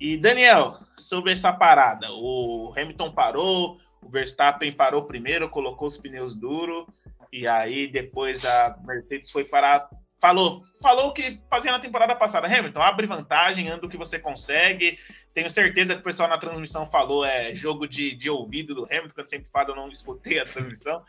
E 0.00 0.16
Daniel, 0.16 0.78
sobre 0.96 1.32
essa 1.32 1.52
parada, 1.52 2.12
o 2.12 2.72
Hamilton 2.76 3.10
parou, 3.10 3.78
o 4.02 4.08
Verstappen 4.08 4.72
parou 4.72 5.04
primeiro, 5.04 5.48
colocou 5.48 5.86
os 5.86 5.96
pneus 5.96 6.34
duros, 6.34 6.86
e 7.32 7.46
aí 7.46 7.86
depois 7.86 8.44
a 8.44 8.76
Mercedes 8.84 9.30
foi 9.30 9.44
parar. 9.44 9.88
Falou, 10.20 10.62
falou 10.80 11.12
que 11.12 11.40
fazia 11.50 11.72
na 11.72 11.80
temporada 11.80 12.14
passada. 12.14 12.46
Hamilton, 12.46 12.80
abre 12.80 13.06
vantagem, 13.06 13.68
anda 13.68 13.86
o 13.86 13.88
que 13.88 13.96
você 13.96 14.18
consegue. 14.18 14.96
Tenho 15.34 15.50
certeza 15.50 15.94
que 15.94 16.00
o 16.00 16.04
pessoal 16.04 16.28
na 16.28 16.38
transmissão 16.38 16.86
falou 16.86 17.24
é 17.24 17.54
jogo 17.54 17.88
de, 17.88 18.14
de 18.14 18.30
ouvido 18.30 18.74
do 18.74 18.84
Hamilton, 18.84 19.14
quando 19.14 19.28
sempre 19.28 19.50
falo, 19.50 19.70
eu 19.70 19.76
não 19.76 19.88
escutei 19.88 20.38
a 20.38 20.44
transmissão. 20.44 21.02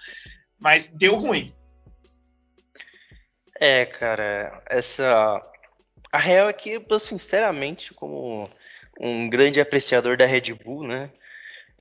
Mas 0.59 0.87
deu 0.87 1.15
ruim. 1.15 1.53
É, 3.59 3.85
cara, 3.85 4.63
essa. 4.67 5.41
A 6.11 6.17
real 6.17 6.49
é 6.49 6.53
que, 6.53 6.69
eu, 6.69 6.99
sinceramente, 6.99 7.93
como 7.93 8.49
um 8.99 9.29
grande 9.29 9.59
apreciador 9.59 10.17
da 10.17 10.25
Red 10.25 10.53
Bull, 10.53 10.87
né? 10.87 11.09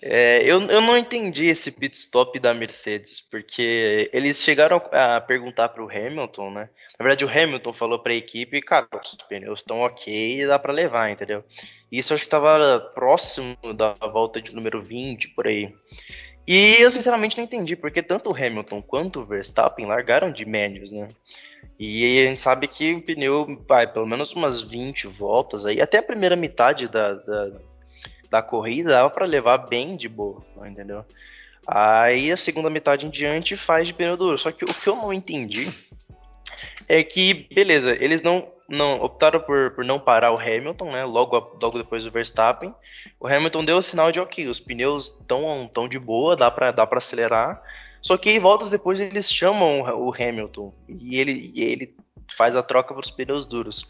É, 0.04 0.42
eu, 0.42 0.60
eu 0.62 0.80
não 0.80 0.98
entendi 0.98 1.46
esse 1.46 1.70
pit 1.70 1.96
stop 1.96 2.36
da 2.40 2.52
Mercedes, 2.52 3.20
porque 3.20 4.10
eles 4.12 4.42
chegaram 4.42 4.82
a 4.90 5.20
perguntar 5.20 5.68
para 5.68 5.84
o 5.84 5.88
Hamilton, 5.88 6.50
né? 6.50 6.68
Na 6.98 7.04
verdade, 7.04 7.24
o 7.24 7.30
Hamilton 7.30 7.72
falou 7.72 8.00
para 8.00 8.12
a 8.12 8.16
equipe, 8.16 8.60
cara, 8.62 8.88
os 8.92 9.14
pneus 9.28 9.60
estão 9.60 9.80
ok, 9.80 10.44
dá 10.44 10.58
para 10.58 10.72
levar, 10.72 11.08
entendeu? 11.08 11.44
Isso 11.90 12.12
acho 12.12 12.22
que 12.22 12.26
estava 12.26 12.80
próximo 12.94 13.56
da 13.76 13.94
volta 14.12 14.42
de 14.42 14.52
número 14.52 14.82
20, 14.82 15.28
por 15.28 15.46
aí. 15.46 15.72
E 16.48 16.74
eu 16.80 16.90
sinceramente 16.90 17.36
não 17.36 17.44
entendi, 17.44 17.76
porque 17.76 18.02
tanto 18.02 18.30
o 18.30 18.34
Hamilton 18.34 18.82
quanto 18.82 19.20
o 19.20 19.24
Verstappen 19.24 19.86
largaram 19.86 20.32
de 20.32 20.44
médios, 20.44 20.90
né? 20.90 21.08
E 21.78 22.24
a 22.24 22.28
gente 22.28 22.40
sabe 22.40 22.66
que 22.66 22.92
o 22.92 23.02
pneu 23.02 23.62
vai 23.68 23.86
pelo 23.86 24.06
menos 24.06 24.32
umas 24.32 24.60
20 24.62 25.06
voltas 25.06 25.64
aí, 25.64 25.80
até 25.80 25.98
a 25.98 26.02
primeira 26.02 26.34
metade 26.34 26.88
da, 26.88 27.14
da 27.14 27.52
da 28.32 28.40
corrida 28.40 28.88
dava 28.88 29.10
para 29.10 29.26
levar 29.26 29.58
bem 29.58 29.94
de 29.94 30.08
boa, 30.08 30.42
entendeu? 30.64 31.04
Aí 31.66 32.32
a 32.32 32.36
segunda 32.36 32.70
metade 32.70 33.04
em 33.04 33.10
diante 33.10 33.58
faz 33.58 33.86
de 33.86 33.92
pneu 33.92 34.16
duro. 34.16 34.38
Só 34.38 34.50
que 34.50 34.64
o 34.64 34.68
que 34.72 34.88
eu 34.88 34.96
não 34.96 35.12
entendi 35.12 35.70
é 36.88 37.04
que, 37.04 37.46
beleza, 37.54 37.94
eles 38.02 38.22
não, 38.22 38.48
não 38.66 39.02
optaram 39.02 39.38
por, 39.38 39.72
por 39.72 39.84
não 39.84 40.00
parar 40.00 40.32
o 40.32 40.38
Hamilton, 40.38 40.92
né? 40.92 41.04
Logo, 41.04 41.58
logo 41.60 41.76
depois 41.76 42.04
do 42.04 42.10
Verstappen. 42.10 42.74
O 43.20 43.26
Hamilton 43.28 43.66
deu 43.66 43.76
o 43.76 43.82
sinal 43.82 44.10
de 44.10 44.18
ok, 44.18 44.48
os 44.48 44.58
pneus 44.58 45.18
estão 45.20 45.70
tão 45.70 45.86
de 45.86 45.98
boa, 45.98 46.34
dá 46.34 46.50
para 46.50 46.70
dá 46.70 46.88
acelerar. 46.90 47.62
Só 48.00 48.16
que 48.16 48.38
voltas 48.38 48.70
depois 48.70 48.98
eles 48.98 49.30
chamam 49.30 49.82
o 50.02 50.10
Hamilton 50.10 50.72
e 50.88 51.20
ele, 51.20 51.52
e 51.54 51.62
ele 51.62 51.94
faz 52.34 52.56
a 52.56 52.62
troca 52.62 52.94
para 52.94 53.04
os 53.04 53.10
pneus 53.10 53.44
duros. 53.44 53.86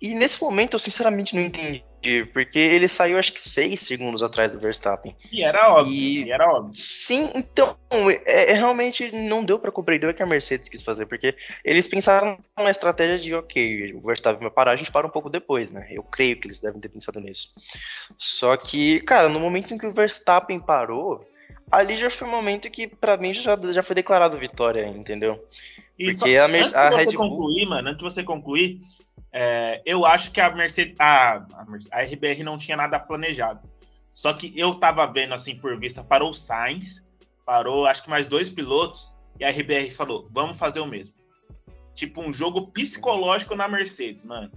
E 0.00 0.14
nesse 0.14 0.42
momento 0.42 0.74
eu 0.74 0.78
sinceramente 0.78 1.34
não 1.34 1.42
entendi, 1.42 2.24
porque 2.32 2.58
ele 2.58 2.88
saiu 2.88 3.18
acho 3.18 3.32
que 3.34 3.40
seis 3.40 3.82
segundos 3.82 4.22
atrás 4.22 4.50
do 4.50 4.58
Verstappen. 4.58 5.14
E 5.30 5.42
era 5.42 5.74
óbvio, 5.74 5.92
e... 5.92 6.32
era 6.32 6.50
óbvio. 6.50 6.72
Sim, 6.72 7.30
então, 7.34 7.76
é, 8.24 8.52
é 8.52 8.54
realmente 8.54 9.12
não 9.12 9.44
deu 9.44 9.58
para 9.58 9.70
compreender 9.70 10.08
o 10.08 10.14
que 10.14 10.22
a 10.22 10.26
Mercedes 10.26 10.70
quis 10.70 10.80
fazer, 10.80 11.04
porque 11.04 11.36
eles 11.62 11.86
pensaram 11.86 12.38
numa 12.56 12.70
estratégia 12.70 13.18
de, 13.18 13.34
ok, 13.34 13.92
o 13.92 14.00
Verstappen 14.00 14.40
vai 14.40 14.50
parar, 14.50 14.72
a 14.72 14.76
gente 14.76 14.90
para 14.90 15.06
um 15.06 15.10
pouco 15.10 15.28
depois, 15.28 15.70
né? 15.70 15.86
Eu 15.90 16.02
creio 16.02 16.36
que 16.40 16.48
eles 16.48 16.60
devem 16.60 16.80
ter 16.80 16.88
pensado 16.88 17.20
nisso. 17.20 17.50
Só 18.18 18.56
que, 18.56 19.00
cara, 19.00 19.28
no 19.28 19.38
momento 19.38 19.74
em 19.74 19.78
que 19.78 19.86
o 19.86 19.92
Verstappen 19.92 20.60
parou, 20.60 21.28
ali 21.70 21.94
já 21.94 22.08
foi 22.08 22.26
um 22.26 22.30
momento 22.30 22.70
que 22.70 22.86
para 22.88 23.18
mim 23.18 23.34
já, 23.34 23.58
já 23.70 23.82
foi 23.82 23.94
declarado 23.94 24.38
vitória, 24.38 24.86
entendeu? 24.88 25.44
E 25.98 26.14
só, 26.14 26.24
a, 26.24 26.46
antes 26.46 26.74
a 26.74 26.88
de 26.88 26.96
você 26.96 27.04
Red 27.10 27.16
concluir, 27.16 27.66
Bull... 27.66 27.68
mano, 27.68 27.88
antes 27.88 27.98
de 27.98 28.04
você 28.04 28.22
concluir, 28.22 28.80
é, 29.32 29.80
eu 29.84 30.04
acho 30.04 30.32
que 30.32 30.40
a 30.40 30.50
Mercedes, 30.50 30.94
a, 30.98 31.36
a, 31.36 31.66
a, 31.92 32.02
RBR 32.02 32.42
não 32.42 32.58
tinha 32.58 32.76
nada 32.76 32.98
planejado. 32.98 33.68
Só 34.12 34.32
que 34.32 34.52
eu 34.58 34.74
tava 34.74 35.06
vendo 35.06 35.34
assim 35.34 35.54
por 35.54 35.78
vista, 35.78 36.02
parou 36.02 36.30
o 36.30 36.34
Sainz, 36.34 37.02
parou 37.46 37.86
acho 37.86 38.02
que 38.02 38.10
mais 38.10 38.26
dois 38.26 38.50
pilotos, 38.50 39.10
e 39.38 39.44
a 39.44 39.50
RBR 39.50 39.92
falou: 39.94 40.28
vamos 40.30 40.58
fazer 40.58 40.80
o 40.80 40.86
mesmo. 40.86 41.14
Tipo 41.94 42.22
um 42.22 42.32
jogo 42.32 42.68
psicológico 42.68 43.54
na 43.54 43.68
Mercedes, 43.68 44.24
mano. 44.24 44.50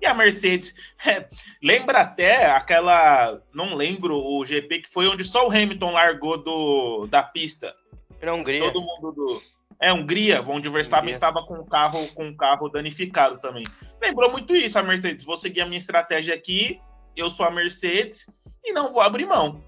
E 0.00 0.06
a 0.06 0.14
Mercedes, 0.14 0.74
é, 1.04 1.28
lembra 1.62 2.00
até 2.00 2.46
aquela, 2.46 3.42
não 3.52 3.74
lembro 3.74 4.16
o 4.16 4.44
GP 4.46 4.82
que 4.82 4.92
foi 4.92 5.08
onde 5.08 5.24
só 5.24 5.46
o 5.46 5.50
Hamilton 5.50 5.92
largou 5.92 6.38
do, 6.38 7.06
da 7.06 7.22
pista. 7.22 7.74
Era 8.20 8.34
Hungria. 8.34 8.70
Todo 8.72 8.80
mundo 8.80 9.12
do 9.12 9.42
é 9.80 9.92
Hungria, 9.92 10.42
onde 10.42 10.68
o 10.68 10.72
Verstappen 10.72 11.04
Hungria. 11.04 11.14
estava 11.14 11.42
com 11.44 11.54
o 11.54 11.66
carro 11.66 12.06
com 12.14 12.28
o 12.28 12.36
carro 12.36 12.68
danificado 12.68 13.38
também. 13.38 13.64
Lembrou 14.00 14.30
muito 14.30 14.54
isso 14.54 14.78
a 14.78 14.82
Mercedes. 14.82 15.24
Vou 15.24 15.36
seguir 15.36 15.62
a 15.62 15.66
minha 15.66 15.78
estratégia 15.78 16.34
aqui. 16.34 16.80
Eu 17.16 17.30
sou 17.30 17.46
a 17.46 17.50
Mercedes 17.50 18.26
e 18.62 18.72
não 18.72 18.92
vou 18.92 19.00
abrir 19.00 19.26
mão. 19.26 19.62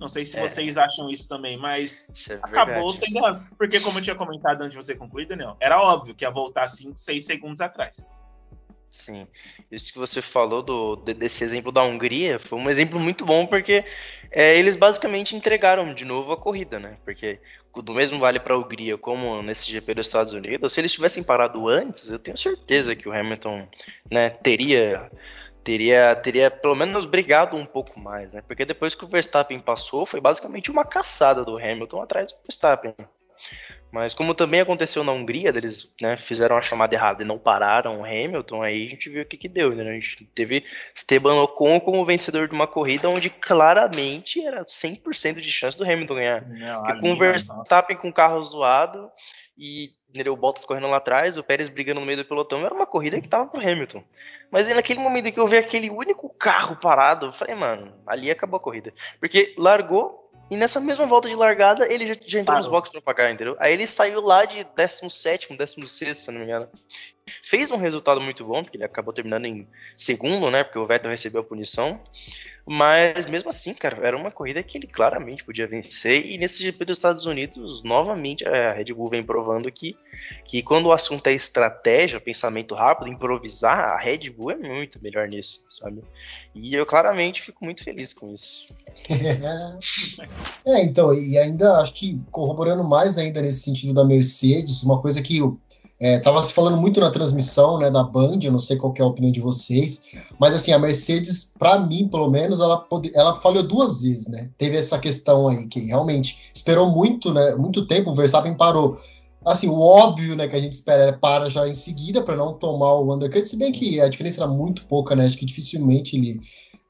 Não 0.00 0.08
sei 0.08 0.24
se 0.24 0.38
é. 0.38 0.48
vocês 0.48 0.78
acham 0.78 1.10
isso 1.10 1.28
também, 1.28 1.56
mas 1.56 2.08
isso 2.14 2.32
é 2.32 2.36
acabou 2.36 2.92
sendo. 2.92 3.20
Porque, 3.56 3.80
como 3.80 3.98
eu 3.98 4.02
tinha 4.02 4.14
comentado 4.14 4.62
antes 4.62 4.78
de 4.78 4.84
você 4.84 4.94
concluir, 4.94 5.26
Daniel, 5.26 5.56
era 5.60 5.80
óbvio 5.80 6.14
que 6.14 6.24
ia 6.24 6.30
voltar 6.30 6.68
5, 6.68 6.96
6 6.96 7.26
segundos 7.26 7.60
atrás. 7.60 7.96
Sim, 8.90 9.28
isso 9.70 9.92
que 9.92 9.98
você 9.98 10.22
falou 10.22 10.62
do, 10.62 10.96
desse 10.96 11.44
exemplo 11.44 11.70
da 11.70 11.82
Hungria 11.82 12.38
foi 12.38 12.58
um 12.58 12.70
exemplo 12.70 12.98
muito 12.98 13.24
bom 13.24 13.46
porque 13.46 13.84
é, 14.30 14.58
eles 14.58 14.76
basicamente 14.76 15.36
entregaram 15.36 15.92
de 15.92 16.06
novo 16.06 16.32
a 16.32 16.36
corrida, 16.38 16.78
né? 16.80 16.96
Porque 17.04 17.38
do 17.82 17.94
mesmo 17.94 18.18
vale 18.18 18.40
para 18.40 18.54
a 18.54 18.58
Hungria 18.58 18.98
como 18.98 19.42
nesse 19.42 19.70
GP 19.70 19.94
dos 19.94 20.06
Estados 20.06 20.32
Unidos, 20.32 20.72
se 20.72 20.80
eles 20.80 20.92
tivessem 20.92 21.22
parado 21.22 21.68
antes, 21.68 22.10
eu 22.10 22.18
tenho 22.18 22.36
certeza 22.36 22.96
que 22.96 23.08
o 23.08 23.12
Hamilton 23.12 23.68
né, 24.10 24.30
teria 24.30 25.10
teria 25.62 26.16
teria 26.16 26.50
pelo 26.50 26.74
menos 26.74 27.04
brigado 27.06 27.56
um 27.56 27.66
pouco 27.66 28.00
mais, 28.00 28.32
né? 28.32 28.42
Porque 28.46 28.64
depois 28.64 28.94
que 28.94 29.04
o 29.04 29.08
Verstappen 29.08 29.60
passou, 29.60 30.06
foi 30.06 30.20
basicamente 30.20 30.70
uma 30.70 30.84
caçada 30.84 31.44
do 31.44 31.58
Hamilton 31.58 32.02
atrás 32.02 32.32
do 32.32 32.38
Verstappen. 32.42 32.94
Mas 33.90 34.12
como 34.14 34.34
também 34.34 34.60
aconteceu 34.60 35.02
na 35.02 35.12
Hungria, 35.12 35.48
eles 35.48 35.94
né, 36.00 36.16
fizeram 36.16 36.56
a 36.56 36.60
chamada 36.60 36.94
errada 36.94 37.22
e 37.22 37.26
não 37.26 37.38
pararam 37.38 38.00
o 38.00 38.04
Hamilton, 38.04 38.62
aí 38.62 38.86
a 38.86 38.90
gente 38.90 39.08
viu 39.08 39.22
o 39.22 39.26
que, 39.26 39.36
que 39.36 39.48
deu. 39.48 39.74
Né? 39.74 39.90
A 39.90 39.94
gente 39.94 40.24
teve 40.34 40.64
Esteban 40.94 41.40
Ocon 41.42 41.80
como 41.80 42.04
vencedor 42.04 42.48
de 42.48 42.54
uma 42.54 42.66
corrida 42.66 43.08
onde 43.08 43.30
claramente 43.30 44.44
era 44.44 44.64
100% 44.64 45.40
de 45.40 45.50
chance 45.50 45.76
do 45.76 45.84
Hamilton 45.84 46.14
ganhar. 46.14 46.46
Não, 46.46 46.82
Porque 46.82 47.00
com 47.00 47.12
o 47.12 47.18
Verstappen 47.18 47.96
com 47.96 48.08
o 48.08 48.12
carro 48.12 48.42
zoado 48.44 49.10
e 49.56 49.92
o 50.28 50.36
Bottas 50.36 50.64
correndo 50.64 50.88
lá 50.88 50.96
atrás, 50.96 51.36
o 51.36 51.42
Pérez 51.42 51.68
brigando 51.68 52.00
no 52.00 52.06
meio 52.06 52.18
do 52.18 52.24
pelotão, 52.24 52.64
era 52.64 52.74
uma 52.74 52.86
corrida 52.86 53.20
que 53.20 53.28
tava 53.28 53.46
pro 53.46 53.60
Hamilton. 53.60 54.02
Mas 54.50 54.66
aí, 54.66 54.74
naquele 54.74 55.00
momento 55.00 55.26
em 55.26 55.32
que 55.32 55.40
eu 55.40 55.46
vi 55.46 55.58
aquele 55.58 55.90
único 55.90 56.28
carro 56.30 56.76
parado, 56.76 57.26
eu 57.26 57.32
falei, 57.32 57.54
mano, 57.54 57.92
ali 58.06 58.30
acabou 58.30 58.56
a 58.56 58.62
corrida. 58.62 58.92
Porque 59.20 59.54
largou 59.58 60.27
e 60.50 60.56
nessa 60.56 60.80
mesma 60.80 61.06
volta 61.06 61.28
de 61.28 61.34
largada, 61.34 61.90
ele 61.92 62.06
já, 62.06 62.14
já 62.14 62.40
entrou 62.40 62.44
Parou. 62.44 62.58
nos 62.58 62.68
boxes 62.68 62.92
pra 62.92 63.02
pagar, 63.02 63.30
entendeu? 63.30 63.56
Aí 63.58 63.72
ele 63.72 63.86
saiu 63.86 64.20
lá 64.20 64.44
de 64.44 64.64
17, 64.76 65.56
16, 65.56 66.18
se 66.18 66.30
não 66.30 66.38
me 66.38 66.46
engano. 66.46 66.68
Fez 67.42 67.70
um 67.70 67.76
resultado 67.76 68.20
muito 68.20 68.44
bom, 68.44 68.62
porque 68.62 68.76
ele 68.76 68.84
acabou 68.84 69.12
terminando 69.12 69.44
em 69.44 69.68
segundo, 69.96 70.50
né? 70.50 70.64
Porque 70.64 70.78
o 70.78 70.86
Vettel 70.86 71.10
recebeu 71.10 71.42
a 71.42 71.44
punição. 71.44 72.00
Mas 72.70 73.24
mesmo 73.24 73.48
assim, 73.48 73.72
cara, 73.72 74.06
era 74.06 74.14
uma 74.14 74.30
corrida 74.30 74.62
que 74.62 74.76
ele 74.76 74.86
claramente 74.86 75.42
podia 75.42 75.66
vencer. 75.66 76.26
E 76.26 76.36
nesse 76.36 76.62
GP 76.62 76.84
dos 76.84 76.98
Estados 76.98 77.24
Unidos, 77.24 77.82
novamente, 77.82 78.46
a 78.46 78.72
Red 78.74 78.92
Bull 78.92 79.08
vem 79.08 79.24
provando 79.24 79.72
que, 79.72 79.96
que 80.44 80.62
quando 80.62 80.84
o 80.84 80.92
assunto 80.92 81.26
é 81.28 81.32
estratégia, 81.32 82.20
pensamento 82.20 82.74
rápido, 82.74 83.08
improvisar, 83.08 83.78
a 83.78 83.98
Red 83.98 84.28
Bull 84.28 84.50
é 84.50 84.56
muito 84.56 85.02
melhor 85.02 85.26
nisso, 85.26 85.64
sabe? 85.80 86.02
E 86.54 86.74
eu 86.74 86.84
claramente 86.84 87.40
fico 87.40 87.64
muito 87.64 87.82
feliz 87.82 88.12
com 88.12 88.34
isso. 88.34 88.66
é, 90.66 90.82
então, 90.82 91.14
e 91.14 91.38
ainda 91.38 91.78
acho 91.78 91.94
que 91.94 92.20
corroborando 92.30 92.84
mais 92.84 93.16
ainda 93.16 93.40
nesse 93.40 93.60
sentido 93.60 93.94
da 93.94 94.04
Mercedes, 94.04 94.82
uma 94.82 95.00
coisa 95.00 95.22
que 95.22 95.40
o 96.00 96.04
é, 96.04 96.42
se 96.42 96.52
falando 96.52 96.76
muito 96.76 97.00
na 97.00 97.10
transmissão, 97.10 97.76
né, 97.78 97.90
da 97.90 98.04
Band, 98.04 98.38
eu 98.42 98.52
não 98.52 98.58
sei 98.58 98.76
qual 98.76 98.94
é 98.96 99.02
a 99.02 99.06
opinião 99.06 99.32
de 99.32 99.40
vocês, 99.40 100.04
mas 100.38 100.54
assim, 100.54 100.72
a 100.72 100.78
Mercedes, 100.78 101.52
para 101.58 101.76
mim, 101.80 102.06
pelo 102.06 102.30
menos, 102.30 102.60
ela, 102.60 102.78
pode, 102.78 103.10
ela 103.16 103.34
falhou 103.40 103.64
duas 103.64 104.02
vezes, 104.02 104.28
né? 104.28 104.48
Teve 104.56 104.76
essa 104.76 104.96
questão 104.98 105.48
aí, 105.48 105.66
que 105.66 105.80
realmente 105.80 106.50
esperou 106.54 106.88
muito, 106.88 107.34
né, 107.34 107.56
muito 107.56 107.84
tempo, 107.86 108.10
o 108.10 108.14
Verstappen 108.14 108.56
parou. 108.56 108.96
Assim, 109.44 109.68
o 109.68 109.80
óbvio, 109.80 110.36
né, 110.36 110.46
que 110.46 110.54
a 110.54 110.60
gente 110.60 110.72
espera 110.72 111.02
é 111.08 111.12
para 111.12 111.50
já 111.50 111.66
em 111.66 111.74
seguida, 111.74 112.22
para 112.22 112.36
não 112.36 112.54
tomar 112.54 112.94
o 112.94 113.12
undercut, 113.12 113.48
se 113.48 113.56
bem 113.56 113.72
que 113.72 114.00
a 114.00 114.08
diferença 114.08 114.40
era 114.40 114.48
muito 114.48 114.86
pouca, 114.86 115.16
né, 115.16 115.24
acho 115.26 115.36
que 115.36 115.46
dificilmente 115.46 116.16
ele, 116.16 116.40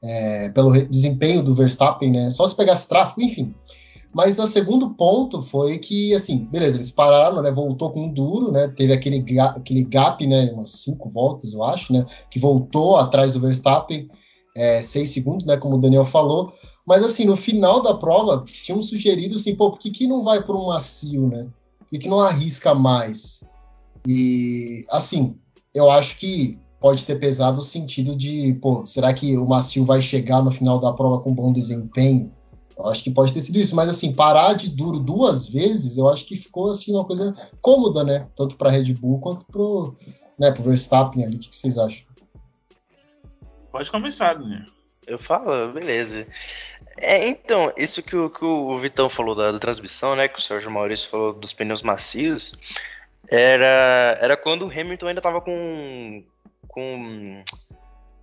é, 0.03 0.49
pelo 0.49 0.71
desempenho 0.85 1.41
do 1.41 1.55
Verstappen, 1.55 2.11
né, 2.11 2.29
só 2.29 2.47
se 2.47 2.55
pegasse 2.55 2.87
tráfego, 2.87 3.23
enfim, 3.23 3.55
mas 4.13 4.39
o 4.39 4.47
segundo 4.47 4.89
ponto 4.95 5.41
foi 5.41 5.77
que, 5.77 6.13
assim, 6.15 6.45
beleza, 6.45 6.77
eles 6.77 6.91
pararam, 6.91 7.41
né? 7.41 7.51
Voltou 7.51 7.91
com 7.91 8.05
um 8.05 8.13
duro, 8.13 8.51
né? 8.51 8.67
Teve 8.67 8.91
aquele, 8.91 9.23
aquele 9.39 9.83
gap, 9.83 10.25
né? 10.25 10.51
Umas 10.51 10.69
cinco 10.69 11.07
voltas, 11.09 11.53
eu 11.53 11.63
acho, 11.63 11.93
né? 11.93 12.05
Que 12.31 12.39
voltou 12.39 12.97
atrás 12.97 13.33
do 13.33 13.39
Verstappen, 13.39 14.09
é, 14.57 14.81
seis 14.81 15.11
segundos, 15.11 15.45
né? 15.45 15.57
Como 15.57 15.75
o 15.75 15.79
Daniel 15.79 16.05
falou. 16.05 16.51
Mas, 16.87 17.03
assim, 17.03 17.25
no 17.25 17.35
final 17.35 17.83
da 17.83 17.93
prova, 17.93 18.43
tinham 18.63 18.81
sugerido, 18.81 19.35
assim, 19.35 19.55
pô, 19.55 19.69
por 19.69 19.79
que, 19.79 19.91
que 19.91 20.07
não 20.07 20.23
vai 20.23 20.43
por 20.43 20.55
um 20.55 20.67
macio, 20.67 21.27
né? 21.27 21.47
Por 21.77 21.89
que, 21.89 21.99
que 21.99 22.09
não 22.09 22.19
arrisca 22.19 22.73
mais? 22.73 23.43
E, 24.07 24.83
assim, 24.89 25.37
eu 25.71 25.91
acho 25.91 26.17
que 26.17 26.57
pode 26.79 27.05
ter 27.05 27.19
pesado 27.19 27.59
o 27.59 27.63
sentido 27.63 28.15
de, 28.15 28.57
pô, 28.59 28.83
será 28.87 29.13
que 29.13 29.37
o 29.37 29.47
macio 29.47 29.85
vai 29.85 30.01
chegar 30.01 30.41
no 30.41 30.49
final 30.49 30.79
da 30.79 30.91
prova 30.93 31.21
com 31.21 31.33
bom 31.33 31.53
desempenho? 31.53 32.31
Eu 32.79 32.87
acho 32.87 33.03
que 33.03 33.11
pode 33.11 33.33
ter 33.33 33.41
sido 33.41 33.57
isso, 33.57 33.75
mas 33.75 33.89
assim, 33.89 34.15
parar 34.15 34.53
de 34.53 34.69
duro 34.69 34.99
duas 34.99 35.49
vezes, 35.49 35.97
eu 35.97 36.07
acho 36.07 36.25
que 36.25 36.37
ficou 36.37 36.71
assim 36.71 36.93
uma 36.93 37.03
coisa 37.03 37.35
cômoda, 37.59 38.05
né? 38.05 38.25
Tanto 38.37 38.55
para 38.55 38.69
Red 38.69 38.93
Bull 38.93 39.19
quanto 39.19 39.45
pro, 39.47 39.93
né, 40.39 40.49
pro 40.49 40.63
Verstappen 40.63 41.25
ali. 41.25 41.35
O 41.35 41.39
que, 41.39 41.53
vocês 41.53 41.77
acham? 41.77 42.07
Pode 43.69 43.91
começar, 43.91 44.39
né? 44.39 44.65
Eu 45.05 45.19
falo, 45.19 45.73
beleza. 45.73 46.25
É, 46.97 47.27
então, 47.27 47.73
isso 47.75 48.01
que 48.01 48.15
o, 48.15 48.29
que 48.29 48.45
o 48.45 48.77
Vitão 48.77 49.09
falou 49.09 49.35
da, 49.35 49.51
da, 49.51 49.59
transmissão, 49.59 50.15
né? 50.15 50.29
Que 50.29 50.39
o 50.39 50.41
Sérgio 50.41 50.71
Maurício 50.71 51.09
falou 51.09 51.33
dos 51.33 51.51
pneus 51.51 51.81
macios, 51.81 52.57
era, 53.27 54.17
era 54.21 54.37
quando 54.37 54.65
o 54.65 54.71
Hamilton 54.71 55.07
ainda 55.07 55.21
tava 55.21 55.41
com. 55.41 56.23
com 56.69 57.43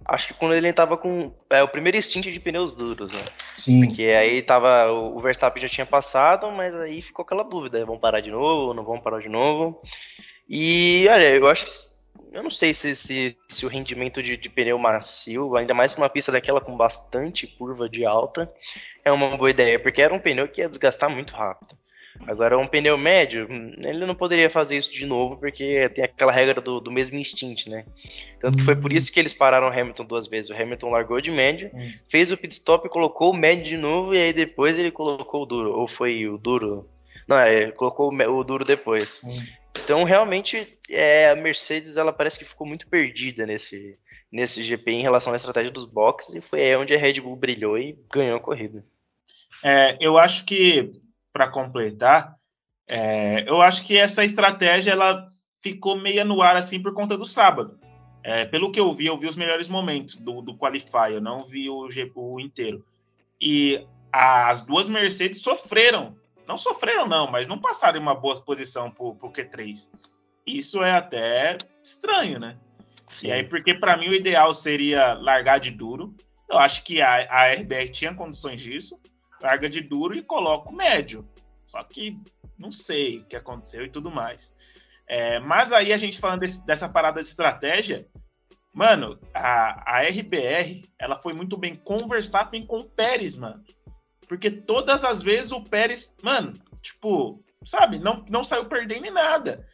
Acho 0.09 0.29
que 0.29 0.35
quando 0.35 0.55
ele 0.55 0.73
tava 0.73 0.97
com 0.97 1.33
é, 1.51 1.63
o 1.63 1.69
primeiro 1.69 2.01
stint 2.01 2.27
de 2.27 2.39
pneus 2.39 2.73
duros, 2.73 3.11
né? 3.13 3.25
Sim. 3.55 3.87
Porque 3.87 4.05
aí 4.05 4.41
tava. 4.41 4.91
O 4.93 5.21
Verstappen 5.21 5.61
já 5.61 5.69
tinha 5.69 5.87
passado, 5.87 6.51
mas 6.53 6.75
aí 6.77 7.03
ficou 7.03 7.25
aquela 7.25 7.43
dúvida: 7.43 7.85
vão 7.85 7.99
parar 7.99 8.21
de 8.21 8.31
novo, 8.31 8.73
não 8.73 8.85
vão 8.85 9.01
parar 9.01 9.21
de 9.21 9.29
novo? 9.29 9.83
E 10.49 11.07
olha, 11.11 11.35
eu 11.35 11.49
acho 11.49 11.65
que. 11.65 11.97
Eu 12.33 12.43
não 12.43 12.51
sei 12.51 12.75
se, 12.75 12.95
se, 12.95 13.37
se 13.49 13.65
o 13.65 13.69
rendimento 13.69 14.23
de, 14.23 14.37
de 14.37 14.49
pneu 14.49 14.79
macio, 14.79 15.57
ainda 15.57 15.73
mais 15.73 15.95
uma 15.95 16.09
pista 16.09 16.31
daquela 16.31 16.61
com 16.61 16.77
bastante 16.77 17.47
curva 17.47 17.89
de 17.89 18.05
alta, 18.05 18.53
é 19.05 19.11
uma 19.11 19.37
boa 19.37 19.51
ideia, 19.51 19.79
porque 19.79 20.03
era 20.03 20.15
um 20.15 20.19
pneu 20.19 20.47
que 20.49 20.61
ia 20.61 20.69
desgastar 20.69 21.09
muito 21.09 21.35
rápido. 21.35 21.77
Agora, 22.27 22.59
um 22.59 22.67
pneu 22.67 22.97
médio, 22.97 23.47
ele 23.85 24.07
não 24.07 24.15
poderia 24.15 24.49
fazer 24.51 24.77
isso 24.77 24.93
de 24.93 25.07
novo, 25.07 25.37
porque 25.37 25.89
tem 25.91 26.05
aquela 26.05 26.33
regra 26.33 26.61
do, 26.61 26.81
do 26.81 26.91
mesmo 26.91 27.19
instinto, 27.19 27.69
né? 27.69 27.85
Tanto 28.41 28.59
que 28.59 28.65
foi 28.65 28.77
por 28.77 28.93
isso 28.93 29.13
que 29.13 29.21
eles 29.21 29.33
pararam 29.33 29.69
o 29.69 29.71
Hamilton 29.71 30.05
duas 30.05 30.27
vezes. 30.27 30.51
O 30.51 30.55
Hamilton 30.55 30.91
largou 30.91 31.21
de 31.21 31.31
médio, 31.31 31.71
hum. 31.75 31.93
fez 32.09 32.33
o 32.33 32.37
pit 32.37 32.55
stop, 32.55 32.89
colocou 32.89 33.33
o 33.33 33.37
médio 33.37 33.65
de 33.65 33.77
novo, 33.77 34.15
e 34.15 34.19
aí 34.19 34.33
depois 34.33 34.79
ele 34.79 34.91
colocou 34.91 35.43
o 35.43 35.47
duro. 35.47 35.73
Ou 35.73 35.89
foi 35.89 36.27
o 36.27 36.39
duro? 36.39 36.89
Não, 37.27 37.39
é, 37.39 37.71
colocou 37.73 38.13
o 38.13 38.45
duro 38.45 38.65
depois. 38.65 39.21
Hum. 39.25 39.37
Então, 39.83 40.05
realmente, 40.05 40.79
é, 40.91 41.31
a 41.31 41.37
Mercedes, 41.37 41.97
ela 41.97 42.13
parece 42.13 42.39
que 42.39 42.45
ficou 42.45 42.67
muito 42.67 42.89
perdida 42.89 43.47
nesse, 43.47 43.99
nesse 44.33 44.63
GP 44.63 44.91
em 44.93 45.03
relação 45.03 45.33
à 45.33 45.37
estratégia 45.37 45.71
dos 45.71 45.87
boxes, 45.87 46.35
e 46.35 46.41
foi 46.41 46.75
onde 46.77 46.95
a 46.95 46.99
Red 46.99 47.21
Bull 47.21 47.37
brilhou 47.37 47.79
e 47.79 47.97
ganhou 48.13 48.37
a 48.37 48.41
corrida. 48.41 48.85
É, 49.65 49.97
eu 50.01 50.19
acho 50.19 50.45
que 50.45 50.93
para 51.37 51.49
completar, 51.49 52.35
é, 52.89 53.45
eu 53.47 53.61
acho 53.61 53.85
que 53.85 53.95
essa 53.95 54.25
estratégia 54.25 54.93
ela 54.93 55.29
ficou 55.63 55.95
meia 55.95 56.25
no 56.25 56.41
ar 56.41 56.57
assim 56.57 56.81
por 56.81 56.95
conta 56.95 57.15
do 57.15 57.27
sábado. 57.27 57.79
É, 58.23 58.47
pelo 58.47 58.73
que 58.73 58.81
eu 58.81 58.91
vi, 58.95 59.05
eu 59.05 59.19
vi 59.19 59.27
os 59.27 59.37
melhores 59.37 59.69
momentos 59.69 60.17
do, 60.17 60.41
do 60.41 60.57
Qualify, 60.57 61.13
eu 61.13 61.21
não 61.21 61.45
vi 61.45 61.69
o, 61.69 61.89
o 62.15 62.41
inteiro. 62.41 62.83
E 63.39 63.87
as 64.11 64.65
duas 64.65 64.89
Mercedes 64.89 65.43
sofreram. 65.43 66.17
Não 66.49 66.57
sofreram, 66.57 67.07
não, 67.07 67.31
mas 67.31 67.47
não 67.47 67.59
passaram 67.59 67.99
em 67.99 68.03
uma 68.03 68.15
boa 68.15 68.41
posição 68.41 68.91
para 68.91 69.05
o 69.05 69.15
Q3. 69.31 69.91
Isso 70.47 70.83
é 70.83 70.93
até 70.93 71.59
estranho, 71.85 72.39
né? 72.39 72.57
Sim. 73.07 73.27
E 73.27 73.33
aí, 73.33 73.45
porque 73.45 73.75
para 73.75 73.99
mim 73.99 74.09
o 74.09 74.15
ideal 74.15 74.55
seria 74.55 75.13
largar 75.13 75.61
de 75.61 75.71
duro. 75.71 76.15
Eu 76.49 76.57
acho 76.57 76.83
que 76.83 77.03
a, 77.03 77.27
a 77.31 77.53
RBR 77.53 77.93
tinha 77.93 78.15
condições 78.15 78.63
disso 78.63 78.99
larga 79.41 79.69
de 79.69 79.81
duro 79.81 80.15
e 80.15 80.23
coloca 80.23 80.71
o 80.71 80.75
médio. 80.75 81.29
Só 81.67 81.83
que 81.83 82.19
não 82.59 82.71
sei 82.73 83.19
o 83.19 83.25
que 83.25 83.37
aconteceu 83.37 83.85
e 83.85 83.91
tudo 83.91 84.11
mais. 84.11 84.55
É, 85.07 85.39
mas 85.39 85.73
aí 85.73 85.93
a 85.93 85.97
gente 85.97 86.19
falando 86.19 86.41
desse, 86.41 86.65
dessa 86.67 86.89
parada 86.89 87.23
de 87.23 87.29
estratégia, 87.29 88.07
mano, 88.73 89.19
a, 89.33 89.99
a 89.99 90.03
RBR, 90.03 90.85
ela 90.99 91.21
foi 91.21 91.33
muito 91.33 91.57
bem 91.57 91.75
conversar 91.75 92.51
com 92.51 92.79
o 92.79 92.85
Pérez, 92.85 93.37
mano. 93.37 93.63
Porque 94.29 94.51
todas 94.51 95.05
as 95.05 95.23
vezes 95.23 95.53
o 95.53 95.63
Pérez, 95.63 96.13
mano, 96.23 96.55
tipo, 96.83 97.43
sabe, 97.65 97.99
não, 97.99 98.25
não 98.29 98.43
saiu 98.43 98.67
perdendo 98.67 99.07
em 99.07 99.13
nada. 99.13 99.67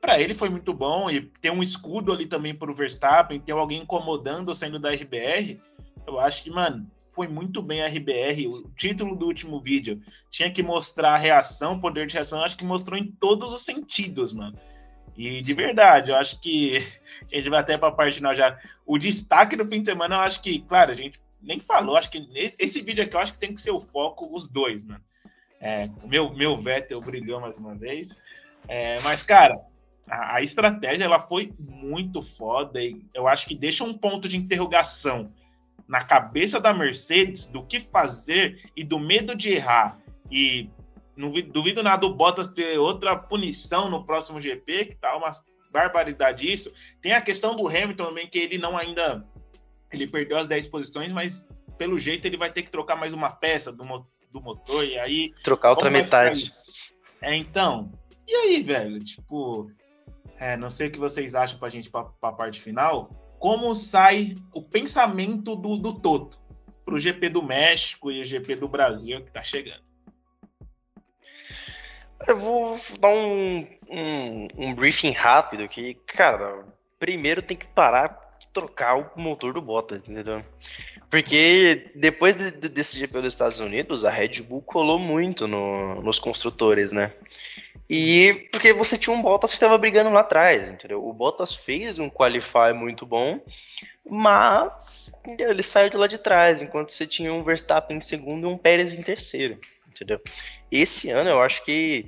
Para 0.00 0.20
ele 0.20 0.34
foi 0.34 0.48
muito 0.48 0.74
bom 0.74 1.10
e 1.10 1.22
ter 1.40 1.50
um 1.50 1.62
escudo 1.62 2.12
ali 2.12 2.26
também 2.26 2.54
para 2.54 2.70
o 2.70 2.74
Verstappen, 2.74 3.40
ter 3.40 3.52
alguém 3.52 3.82
incomodando 3.82 4.54
sendo 4.54 4.78
da 4.78 4.92
RBR, 4.92 5.60
eu 6.06 6.20
acho 6.20 6.42
que, 6.42 6.50
mano, 6.50 6.88
foi 7.16 7.26
muito 7.26 7.62
bem 7.62 7.82
a 7.82 7.88
RBR. 7.88 8.46
O 8.46 8.70
título 8.76 9.16
do 9.16 9.26
último 9.26 9.58
vídeo 9.58 10.02
tinha 10.30 10.52
que 10.52 10.62
mostrar 10.62 11.14
a 11.14 11.16
reação, 11.16 11.80
poder 11.80 12.06
de 12.06 12.12
reação, 12.12 12.44
acho 12.44 12.58
que 12.58 12.64
mostrou 12.64 12.98
em 12.98 13.10
todos 13.10 13.50
os 13.50 13.64
sentidos, 13.64 14.34
mano. 14.34 14.56
E 15.16 15.40
de 15.40 15.54
verdade, 15.54 16.10
eu 16.10 16.16
acho 16.16 16.38
que 16.42 16.76
a 17.32 17.36
gente 17.36 17.48
vai 17.48 17.60
até 17.60 17.78
para 17.78 17.88
a 17.88 17.92
parte 17.92 18.16
final 18.16 18.36
já. 18.36 18.60
O 18.84 18.98
destaque 18.98 19.56
do 19.56 19.66
fim 19.66 19.80
de 19.80 19.86
semana, 19.86 20.16
eu 20.16 20.20
acho 20.20 20.42
que, 20.42 20.60
claro, 20.60 20.92
a 20.92 20.94
gente 20.94 21.18
nem 21.40 21.58
falou, 21.58 21.96
acho 21.96 22.10
que 22.10 22.20
nesse, 22.20 22.54
esse 22.58 22.82
vídeo 22.82 23.02
aqui 23.02 23.16
eu 23.16 23.20
acho 23.20 23.32
que 23.32 23.38
tem 23.38 23.54
que 23.54 23.62
ser 23.62 23.70
o 23.70 23.80
foco, 23.80 24.28
os 24.36 24.46
dois, 24.46 24.84
mano. 24.84 25.02
É, 25.58 25.88
meu, 26.04 26.30
meu 26.34 26.54
Vettel 26.58 27.00
brilhou 27.00 27.40
mais 27.40 27.56
uma 27.56 27.74
vez. 27.74 28.20
É, 28.68 29.00
mas, 29.00 29.22
cara, 29.22 29.58
a, 30.06 30.36
a, 30.36 30.42
estratégia 30.42 31.04
ela 31.04 31.20
foi 31.20 31.54
muito 31.58 32.20
foda 32.20 32.82
e 32.82 33.02
eu 33.14 33.26
acho 33.26 33.46
que 33.46 33.54
deixa 33.54 33.84
um 33.84 33.96
ponto 33.96 34.28
de 34.28 34.36
interrogação 34.36 35.32
na 35.88 36.04
cabeça 36.04 36.60
da 36.60 36.74
Mercedes 36.74 37.46
do 37.46 37.64
que 37.64 37.80
fazer 37.80 38.70
e 38.76 38.82
do 38.82 38.98
medo 38.98 39.34
de 39.34 39.50
errar. 39.50 39.98
E 40.30 40.68
não 41.16 41.30
duvido 41.30 41.82
nada 41.82 42.06
o 42.06 42.14
Bottas 42.14 42.48
ter 42.48 42.78
outra 42.78 43.16
punição 43.16 43.88
no 43.88 44.04
próximo 44.04 44.40
GP, 44.40 44.86
que 44.86 44.94
tá 44.96 45.16
uma 45.16 45.30
barbaridade 45.72 46.50
isso. 46.50 46.72
Tem 47.00 47.12
a 47.12 47.20
questão 47.20 47.54
do 47.54 47.68
Hamilton 47.68 48.06
também, 48.06 48.28
que 48.28 48.38
ele 48.38 48.58
não 48.58 48.76
ainda. 48.76 49.26
Ele 49.92 50.06
perdeu 50.06 50.36
as 50.36 50.48
10 50.48 50.66
posições, 50.66 51.12
mas 51.12 51.46
pelo 51.78 51.98
jeito 51.98 52.26
ele 52.26 52.36
vai 52.36 52.52
ter 52.52 52.62
que 52.62 52.70
trocar 52.70 52.96
mais 52.96 53.12
uma 53.12 53.30
peça 53.30 53.70
do, 53.70 53.84
do 54.30 54.40
motor 54.40 54.84
e 54.84 54.98
aí. 54.98 55.32
Trocar 55.42 55.70
outra 55.70 55.90
metade. 55.90 56.50
É, 57.22 57.34
então. 57.34 57.92
E 58.26 58.34
aí, 58.34 58.62
velho? 58.62 59.02
Tipo, 59.02 59.70
é, 60.38 60.56
não 60.56 60.68
sei 60.68 60.88
o 60.88 60.90
que 60.90 60.98
vocês 60.98 61.34
acham 61.34 61.58
pra 61.58 61.68
gente 61.68 61.88
pra, 61.88 62.04
pra 62.04 62.32
parte 62.32 62.60
final. 62.60 63.10
Como 63.46 63.76
sai 63.76 64.34
o 64.52 64.60
pensamento 64.60 65.54
do, 65.54 65.76
do 65.76 65.92
Toto 65.92 66.36
pro 66.84 66.98
GP 66.98 67.28
do 67.28 67.40
México 67.40 68.10
e 68.10 68.20
o 68.20 68.26
GP 68.26 68.56
do 68.56 68.66
Brasil 68.66 69.20
que 69.20 69.30
tá 69.30 69.40
chegando? 69.44 69.84
Eu 72.26 72.40
vou 72.40 72.76
dar 72.98 73.10
um, 73.10 73.64
um, 73.88 74.48
um 74.56 74.74
briefing 74.74 75.12
rápido 75.12 75.68
que, 75.68 75.94
cara, 76.08 76.64
primeiro 76.98 77.40
tem 77.40 77.56
que 77.56 77.68
parar 77.68 78.18
de 78.36 78.48
trocar 78.48 78.96
o 78.96 79.12
motor 79.14 79.54
do 79.54 79.62
Bottas, 79.62 80.00
entendeu? 80.08 80.44
Porque 81.08 81.92
depois 81.94 82.34
de, 82.34 82.50
de, 82.50 82.68
desse 82.68 82.98
GP 82.98 83.20
dos 83.20 83.32
Estados 83.32 83.60
Unidos, 83.60 84.04
a 84.04 84.10
Red 84.10 84.42
Bull 84.42 84.60
colou 84.60 84.98
muito 84.98 85.46
no, 85.46 86.02
nos 86.02 86.18
construtores, 86.18 86.90
né? 86.90 87.12
E 87.88 88.48
porque 88.50 88.72
você 88.72 88.98
tinha 88.98 89.14
um 89.14 89.22
Bottas 89.22 89.50
que 89.50 89.56
estava 89.56 89.78
brigando 89.78 90.10
lá 90.10 90.20
atrás, 90.20 90.68
entendeu? 90.68 91.06
O 91.06 91.12
Bottas 91.12 91.54
fez 91.54 91.98
um 91.98 92.10
qualify 92.10 92.72
muito 92.74 93.06
bom, 93.06 93.40
mas 94.04 95.12
entendeu? 95.24 95.50
ele 95.50 95.62
saiu 95.62 95.90
de 95.90 95.96
lá 95.96 96.06
de 96.06 96.18
trás, 96.18 96.60
enquanto 96.60 96.90
você 96.90 97.06
tinha 97.06 97.32
um 97.32 97.44
Verstappen 97.44 97.96
em 97.96 98.00
segundo 98.00 98.48
e 98.48 98.50
um 98.50 98.58
Pérez 98.58 98.92
em 98.92 99.02
terceiro, 99.02 99.58
entendeu? 99.88 100.20
Esse 100.70 101.10
ano 101.10 101.30
eu 101.30 101.40
acho 101.40 101.64
que 101.64 102.06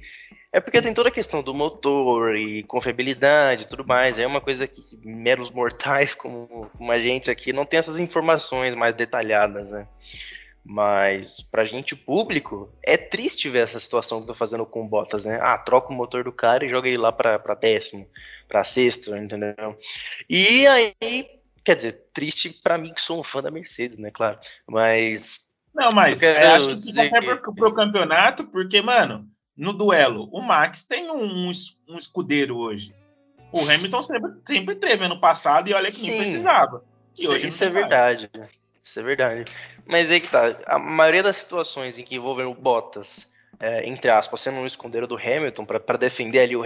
é 0.50 0.60
porque 0.60 0.80
tem 0.80 0.94
toda 0.94 1.10
a 1.10 1.12
questão 1.12 1.42
do 1.42 1.52
motor 1.52 2.34
e 2.34 2.62
confiabilidade 2.62 3.64
e 3.64 3.66
tudo 3.66 3.86
mais. 3.86 4.18
É 4.18 4.26
uma 4.26 4.40
coisa 4.40 4.66
que 4.66 4.82
meros 5.04 5.50
mortais 5.50 6.14
como, 6.16 6.70
como 6.76 6.90
a 6.90 6.98
gente 6.98 7.30
aqui 7.30 7.52
não 7.52 7.66
tem 7.66 7.78
essas 7.78 7.98
informações 7.98 8.74
mais 8.74 8.94
detalhadas, 8.94 9.70
né? 9.70 9.86
Mas 10.70 11.40
pra 11.40 11.64
gente 11.64 11.96
público, 11.96 12.70
é 12.84 12.94
triste 12.98 13.48
ver 13.48 13.60
essa 13.60 13.80
situação 13.80 14.20
que 14.20 14.26
tô 14.26 14.34
fazendo 14.34 14.66
com 14.66 14.84
o 14.84 14.86
Bottas, 14.86 15.24
né? 15.24 15.38
Ah, 15.40 15.56
troca 15.56 15.90
o 15.90 15.96
motor 15.96 16.22
do 16.22 16.30
cara 16.30 16.62
e 16.62 16.68
joga 16.68 16.86
ele 16.86 16.98
lá 16.98 17.10
pra, 17.10 17.38
pra 17.38 17.54
décimo, 17.54 18.06
pra 18.46 18.62
sexto, 18.64 19.16
entendeu? 19.16 19.78
E 20.28 20.66
aí, 20.66 20.94
quer 21.64 21.74
dizer, 21.74 22.04
triste 22.12 22.50
pra 22.62 22.76
mim 22.76 22.92
que 22.92 23.00
sou 23.00 23.18
um 23.18 23.22
fã 23.22 23.40
da 23.40 23.50
Mercedes, 23.50 23.96
né? 23.96 24.10
Claro. 24.10 24.38
Mas. 24.66 25.40
Não, 25.74 25.88
mas 25.94 26.22
eu 26.22 26.48
acho 26.50 26.76
que 26.82 27.00
até 27.00 27.22
pro, 27.22 27.54
pro 27.54 27.72
campeonato, 27.74 28.44
porque, 28.44 28.82
mano, 28.82 29.26
no 29.56 29.72
duelo, 29.72 30.28
o 30.30 30.42
Max 30.42 30.84
tem 30.84 31.10
um, 31.10 31.50
um 31.88 31.96
escudeiro 31.96 32.58
hoje. 32.58 32.94
O 33.50 33.60
Hamilton 33.60 34.02
sempre, 34.02 34.32
sempre 34.46 34.74
teve 34.74 35.02
ano 35.06 35.18
passado 35.18 35.70
e 35.70 35.72
olha 35.72 35.86
que 35.86 35.92
Sim. 35.92 36.10
nem 36.10 36.20
precisava. 36.20 36.84
E 37.18 37.26
hoje 37.26 37.48
isso 37.48 37.64
é 37.64 37.70
verdade. 37.70 38.30
Isso 38.88 39.00
é 39.00 39.02
verdade. 39.02 39.44
Mas 39.86 40.10
aí 40.10 40.18
que 40.18 40.28
tá. 40.28 40.56
A 40.64 40.78
maioria 40.78 41.22
das 41.22 41.36
situações 41.36 41.98
em 41.98 42.02
que 42.02 42.16
envolvem 42.16 42.46
o 42.46 42.54
Bottas, 42.54 43.30
é, 43.60 43.86
entre 43.86 44.10
aspas, 44.10 44.40
sendo 44.40 44.56
um 44.60 44.64
escondeiro 44.64 45.06
do 45.06 45.14
Hamilton, 45.14 45.66
para 45.66 45.98
defender 45.98 46.40
ali 46.40 46.56
o 46.56 46.64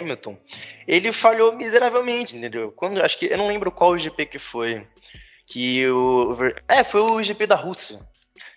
Hamilton, 0.00 0.38
ele 0.86 1.10
falhou 1.10 1.52
miseravelmente, 1.52 2.36
entendeu? 2.36 2.70
Quando, 2.70 3.02
acho 3.02 3.18
que. 3.18 3.26
Eu 3.26 3.38
não 3.38 3.48
lembro 3.48 3.72
qual 3.72 3.90
o 3.90 3.98
GP 3.98 4.26
que 4.26 4.38
foi. 4.38 4.86
Que 5.48 5.88
o. 5.88 6.36
É, 6.68 6.84
foi 6.84 7.00
o 7.00 7.20
GP 7.20 7.44
da 7.44 7.56
Rússia. 7.56 7.98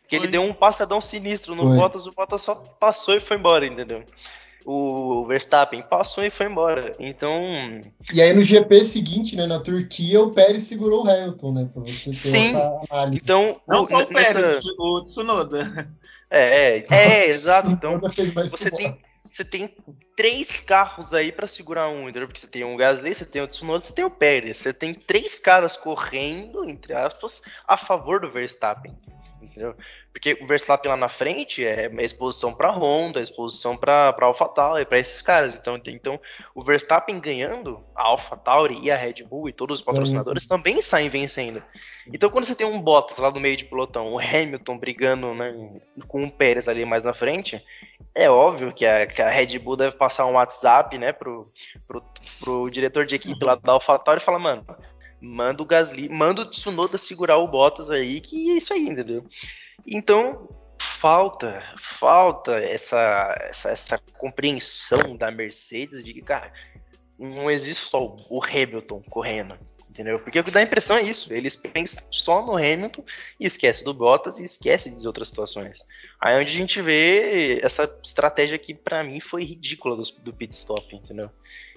Que 0.07 0.15
foi. 0.15 0.19
ele 0.19 0.27
deu 0.27 0.43
um 0.43 0.53
passadão 0.53 1.01
sinistro 1.01 1.55
no 1.55 1.63
foi. 1.63 1.75
Bottas, 1.75 2.05
o 2.05 2.11
Bottas 2.11 2.43
só 2.43 2.53
passou 2.53 3.15
e 3.15 3.19
foi 3.19 3.37
embora, 3.37 3.65
entendeu? 3.65 4.05
O 4.69 5.25
Verstappen 5.25 5.81
passou 5.81 6.25
e 6.25 6.29
foi 6.29 6.47
embora. 6.47 6.93
Então. 6.99 7.41
E 8.13 8.21
aí 8.21 8.33
no 8.33 8.41
GP 8.41 8.83
seguinte, 8.83 9.33
né, 9.37 9.47
na 9.47 9.61
Turquia, 9.61 10.21
o 10.21 10.31
Pérez 10.31 10.63
segurou 10.63 11.05
o 11.05 11.09
Hamilton, 11.09 11.53
né? 11.53 11.69
Pra 11.73 11.83
você 11.83 12.09
ter 12.09 12.15
Sim. 12.17 12.49
essa 12.49 12.81
análise. 12.91 13.23
Então, 13.23 13.61
não 13.65 13.83
o, 13.83 13.87
só 13.87 14.01
o 14.01 14.07
Pérez, 14.07 14.35
nessa... 14.35 14.69
o 14.77 15.03
Tsunoda. 15.05 15.89
É, 16.29 16.79
é, 16.79 16.85
é 16.89 17.29
exato. 17.29 17.71
Então, 17.71 17.97
você 18.01 18.69
tem, 18.69 18.99
você 19.17 19.45
tem 19.45 19.73
três 20.17 20.59
carros 20.59 21.13
aí 21.13 21.31
para 21.31 21.47
segurar 21.47 21.87
um, 21.87 22.09
entendeu? 22.09 22.27
Porque 22.27 22.41
você 22.41 22.47
tem 22.47 22.65
o 22.65 22.75
Gasly, 22.75 23.15
você 23.15 23.23
tem 23.23 23.41
o 23.41 23.47
Tsunoda, 23.47 23.85
você 23.85 23.93
tem 23.93 24.03
o 24.03 24.09
Pérez. 24.09 24.57
Você 24.57 24.73
tem 24.73 24.93
três 24.93 25.39
caras 25.39 25.77
correndo, 25.77 26.65
entre 26.65 26.91
aspas, 26.91 27.41
a 27.65 27.77
favor 27.77 28.19
do 28.19 28.29
Verstappen 28.29 28.93
entendeu? 29.47 29.75
Porque 30.11 30.37
o 30.41 30.47
Verstappen 30.47 30.89
lá 30.89 30.97
na 30.97 31.09
frente 31.09 31.65
é 31.65 31.89
exposição 31.99 32.53
para 32.53 32.71
Honda, 32.71 33.21
exposição 33.21 33.77
para 33.77 34.15
AlphaTauri, 34.19 34.85
para 34.85 34.99
esses 34.99 35.21
caras. 35.21 35.55
Então, 35.55 35.79
então, 35.87 36.19
o 36.55 36.63
Verstappen 36.63 37.19
ganhando, 37.19 37.83
a 37.95 38.03
AlphaTauri 38.03 38.79
e 38.81 38.89
a 38.89 38.95
Red 38.95 39.23
Bull 39.23 39.49
e 39.49 39.53
todos 39.53 39.79
os 39.79 39.85
patrocinadores 39.85 40.43
uhum. 40.43 40.49
também 40.49 40.81
saem 40.81 41.09
vencendo. 41.09 41.61
Então, 42.11 42.29
quando 42.29 42.45
você 42.45 42.55
tem 42.55 42.65
um 42.65 42.81
Bottas 42.81 43.17
lá 43.17 43.29
no 43.29 43.39
meio 43.39 43.57
de 43.57 43.65
pelotão, 43.65 44.13
o 44.13 44.19
Hamilton 44.19 44.77
brigando 44.77 45.33
né, 45.33 45.53
com 46.07 46.23
o 46.23 46.31
Pérez 46.31 46.67
ali 46.67 46.85
mais 46.85 47.03
na 47.03 47.13
frente, 47.13 47.63
é 48.15 48.29
óbvio 48.29 48.73
que 48.73 48.85
a, 48.85 49.05
que 49.05 49.21
a 49.21 49.29
Red 49.29 49.59
Bull 49.59 49.75
deve 49.75 49.95
passar 49.97 50.25
um 50.25 50.33
WhatsApp, 50.33 50.97
né, 50.97 51.11
pro, 51.11 51.51
pro, 51.87 52.03
pro 52.39 52.69
diretor 52.69 53.05
de 53.05 53.15
equipe 53.15 53.43
lá 53.43 53.55
da 53.55 53.73
AlphaTauri 53.73 54.19
e 54.21 54.23
falar, 54.23 54.39
mano, 54.39 54.65
manda 55.21 55.61
o 55.61 55.65
Gasly, 55.65 56.09
manda 56.09 56.41
o 56.41 56.45
Tsunoda 56.45 56.97
segurar 56.97 57.37
o 57.37 57.47
Bottas 57.47 57.89
aí, 57.89 58.21
que 58.21 58.51
é 58.51 58.57
isso 58.57 58.73
aí, 58.73 58.87
entendeu? 58.87 59.25
Então, 59.85 60.47
falta, 60.81 61.61
falta 61.77 62.59
essa, 62.59 63.35
essa, 63.41 63.69
essa 63.69 63.99
compreensão 64.17 65.15
da 65.15 65.31
Mercedes 65.31 66.03
de 66.03 66.13
que, 66.13 66.21
cara, 66.21 66.51
não 67.17 67.49
existe 67.49 67.89
só 67.89 68.15
o 68.29 68.43
Hamilton 68.43 69.01
correndo, 69.09 69.57
entendeu? 69.97 70.19
Porque 70.19 70.39
o 70.39 70.43
que 70.43 70.51
dá 70.51 70.59
a 70.59 70.63
impressão 70.63 70.95
é 70.95 71.01
isso, 71.01 71.33
eles 71.33 71.55
pensam 71.55 72.05
só 72.11 72.45
no 72.45 72.55
Hamilton 72.55 73.03
e 73.39 73.47
esquecem 73.47 73.83
do 73.83 73.93
Bottas 73.95 74.37
e 74.37 74.43
esquecem 74.43 74.95
de 74.95 75.07
outras 75.07 75.29
situações. 75.29 75.83
Aí 76.21 76.35
é 76.35 76.39
onde 76.39 76.51
a 76.51 76.55
gente 76.55 76.79
vê 76.81 77.59
essa 77.63 77.83
estratégia 78.03 78.59
que 78.59 78.75
para 78.75 79.03
mim 79.03 79.19
foi 79.19 79.43
ridícula 79.43 79.95
do, 79.95 80.03
do 80.19 80.33
pit 80.33 80.53
stop, 80.53 80.95
entendeu? 80.95 81.31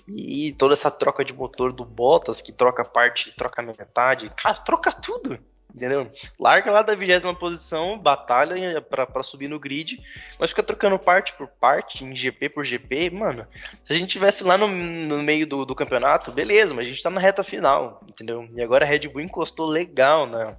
E 0.07 0.53
toda 0.59 0.75
essa 0.75 0.91
troca 0.91 1.25
de 1.25 1.33
motor 1.33 1.73
do 1.73 1.85
Bottas, 1.85 2.43
que 2.43 2.53
troca 2.53 2.85
parte, 2.85 3.35
troca 3.37 3.63
metade, 3.63 4.31
cara, 4.37 4.57
troca 4.57 4.93
tudo. 4.93 5.39
Entendeu? 5.75 6.11
Larga 6.39 6.71
lá 6.71 6.83
da 6.83 6.95
vigésima 6.95 7.35
posição, 7.35 7.99
batalha 7.99 8.81
para 8.83 9.23
subir 9.23 9.49
no 9.49 9.59
grid, 9.59 10.03
mas 10.39 10.51
fica 10.51 10.63
trocando 10.63 10.99
parte 10.99 11.33
por 11.35 11.47
parte, 11.47 12.05
em 12.05 12.15
GP 12.15 12.49
por 12.49 12.65
GP, 12.65 13.11
mano. 13.11 13.47
Se 13.85 13.93
a 13.93 13.97
gente 13.97 14.11
tivesse 14.11 14.45
lá 14.45 14.59
no, 14.59 14.67
no 14.67 15.23
meio 15.23 15.47
do, 15.47 15.65
do 15.65 15.75
campeonato, 15.75 16.33
beleza, 16.33 16.75
mas 16.75 16.87
a 16.87 16.91
gente 16.91 17.03
tá 17.03 17.11
na 17.11 17.21
reta 17.21 17.45
final, 17.45 18.05
entendeu? 18.09 18.49
E 18.55 18.63
agora 18.63 18.85
a 18.85 18.89
Red 18.89 19.09
Bull 19.09 19.23
encostou 19.23 19.67
legal 19.67 20.27
na, 20.27 20.57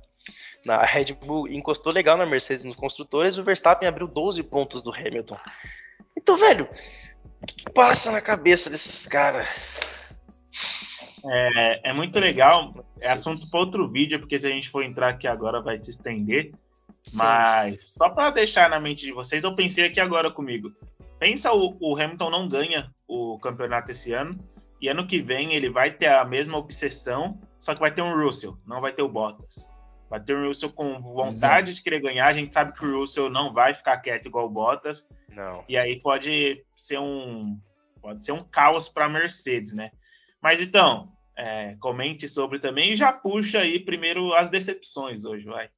na 0.66 0.76
a 0.78 0.86
Red 0.86 1.14
Bull 1.14 1.48
encostou 1.48 1.92
legal 1.92 2.18
na 2.18 2.26
Mercedes 2.26 2.64
nos 2.64 2.76
construtores, 2.76 3.38
o 3.38 3.44
Verstappen 3.44 3.88
abriu 3.88 4.08
12 4.08 4.44
pontos 4.44 4.82
do 4.82 4.94
Hamilton. 4.94 5.38
Então, 6.16 6.38
velho, 6.38 6.70
o 7.42 7.46
que 7.46 7.70
passa 7.72 8.12
na 8.12 8.22
cabeça 8.22 8.70
desses 8.70 9.06
caras? 9.06 9.48
É, 11.26 11.90
é 11.90 11.94
muito 11.94 12.20
legal. 12.20 12.74
É 13.02 13.10
assunto 13.10 13.50
para 13.50 13.60
outro 13.60 13.88
vídeo, 13.88 14.20
porque 14.20 14.40
se 14.40 14.48
a 14.48 14.50
gente 14.50 14.70
for 14.70 14.84
entrar 14.84 15.10
aqui 15.10 15.28
agora 15.28 15.62
vai 15.62 15.82
se 15.82 15.92
estender. 15.92 16.52
Sim. 17.04 17.18
Mas 17.18 17.94
só 17.94 18.10
para 18.10 18.32
deixar 18.32 18.70
na 18.70 18.80
mente 18.80 19.06
de 19.06 19.12
vocês, 19.12 19.44
eu 19.44 19.56
pensei 19.56 19.86
aqui 19.86 20.00
agora 20.00 20.30
comigo. 20.30 20.72
pensa 21.20 21.52
o, 21.52 21.76
o 21.80 21.96
Hamilton 21.96 22.30
não 22.30 22.48
ganha 22.48 22.92
o 23.08 23.40
campeonato 23.40 23.92
esse 23.92 24.14
ano, 24.14 24.38
e 24.80 24.88
ano 24.88 25.06
que 25.06 25.22
vem 25.22 25.54
ele 25.54 25.70
vai 25.70 25.92
ter 25.92 26.08
a 26.08 26.26
mesma 26.26 26.58
obsessão, 26.58 27.40
só 27.60 27.74
que 27.74 27.80
vai 27.80 27.92
ter 27.92 28.02
um 28.02 28.16
Russell, 28.16 28.58
não 28.66 28.82
vai 28.82 28.92
ter 28.92 29.04
o 29.04 29.10
Bottas. 29.10 29.68
Vai 30.10 30.20
ter 30.20 30.36
um 30.36 30.48
Russell 30.48 30.72
com 30.72 31.00
vontade 31.00 31.70
Exato. 31.70 31.74
de 31.74 31.84
querer 31.84 32.02
ganhar. 32.02 32.28
A 32.28 32.34
gente 32.34 32.54
sabe 32.54 32.74
que 32.74 32.86
o 32.86 33.00
Russell 33.00 33.30
não 33.30 33.54
vai 33.54 33.74
ficar 33.74 33.98
quieto 34.00 34.26
igual 34.26 34.48
o 34.48 34.50
Bottas. 34.50 35.08
Não. 35.30 35.64
E 35.70 35.78
aí 35.78 36.02
pode 36.02 36.66
ser 36.76 37.00
um 37.00 37.58
pode 38.02 38.26
ser 38.26 38.32
um 38.32 38.40
caos 38.40 38.90
para 38.90 39.06
a 39.06 39.10
Mercedes, 39.10 39.74
né? 39.74 39.92
Mas 40.42 40.60
então, 40.60 41.10
é, 41.38 41.76
comente 41.80 42.28
sobre 42.28 42.60
também 42.60 42.94
e 42.94 42.96
já 42.96 43.12
puxa 43.12 43.60
aí 43.60 43.80
primeiro 43.80 44.34
as 44.34 44.50
decepções 44.50 45.24
hoje, 45.26 45.46
vai. 45.46 45.70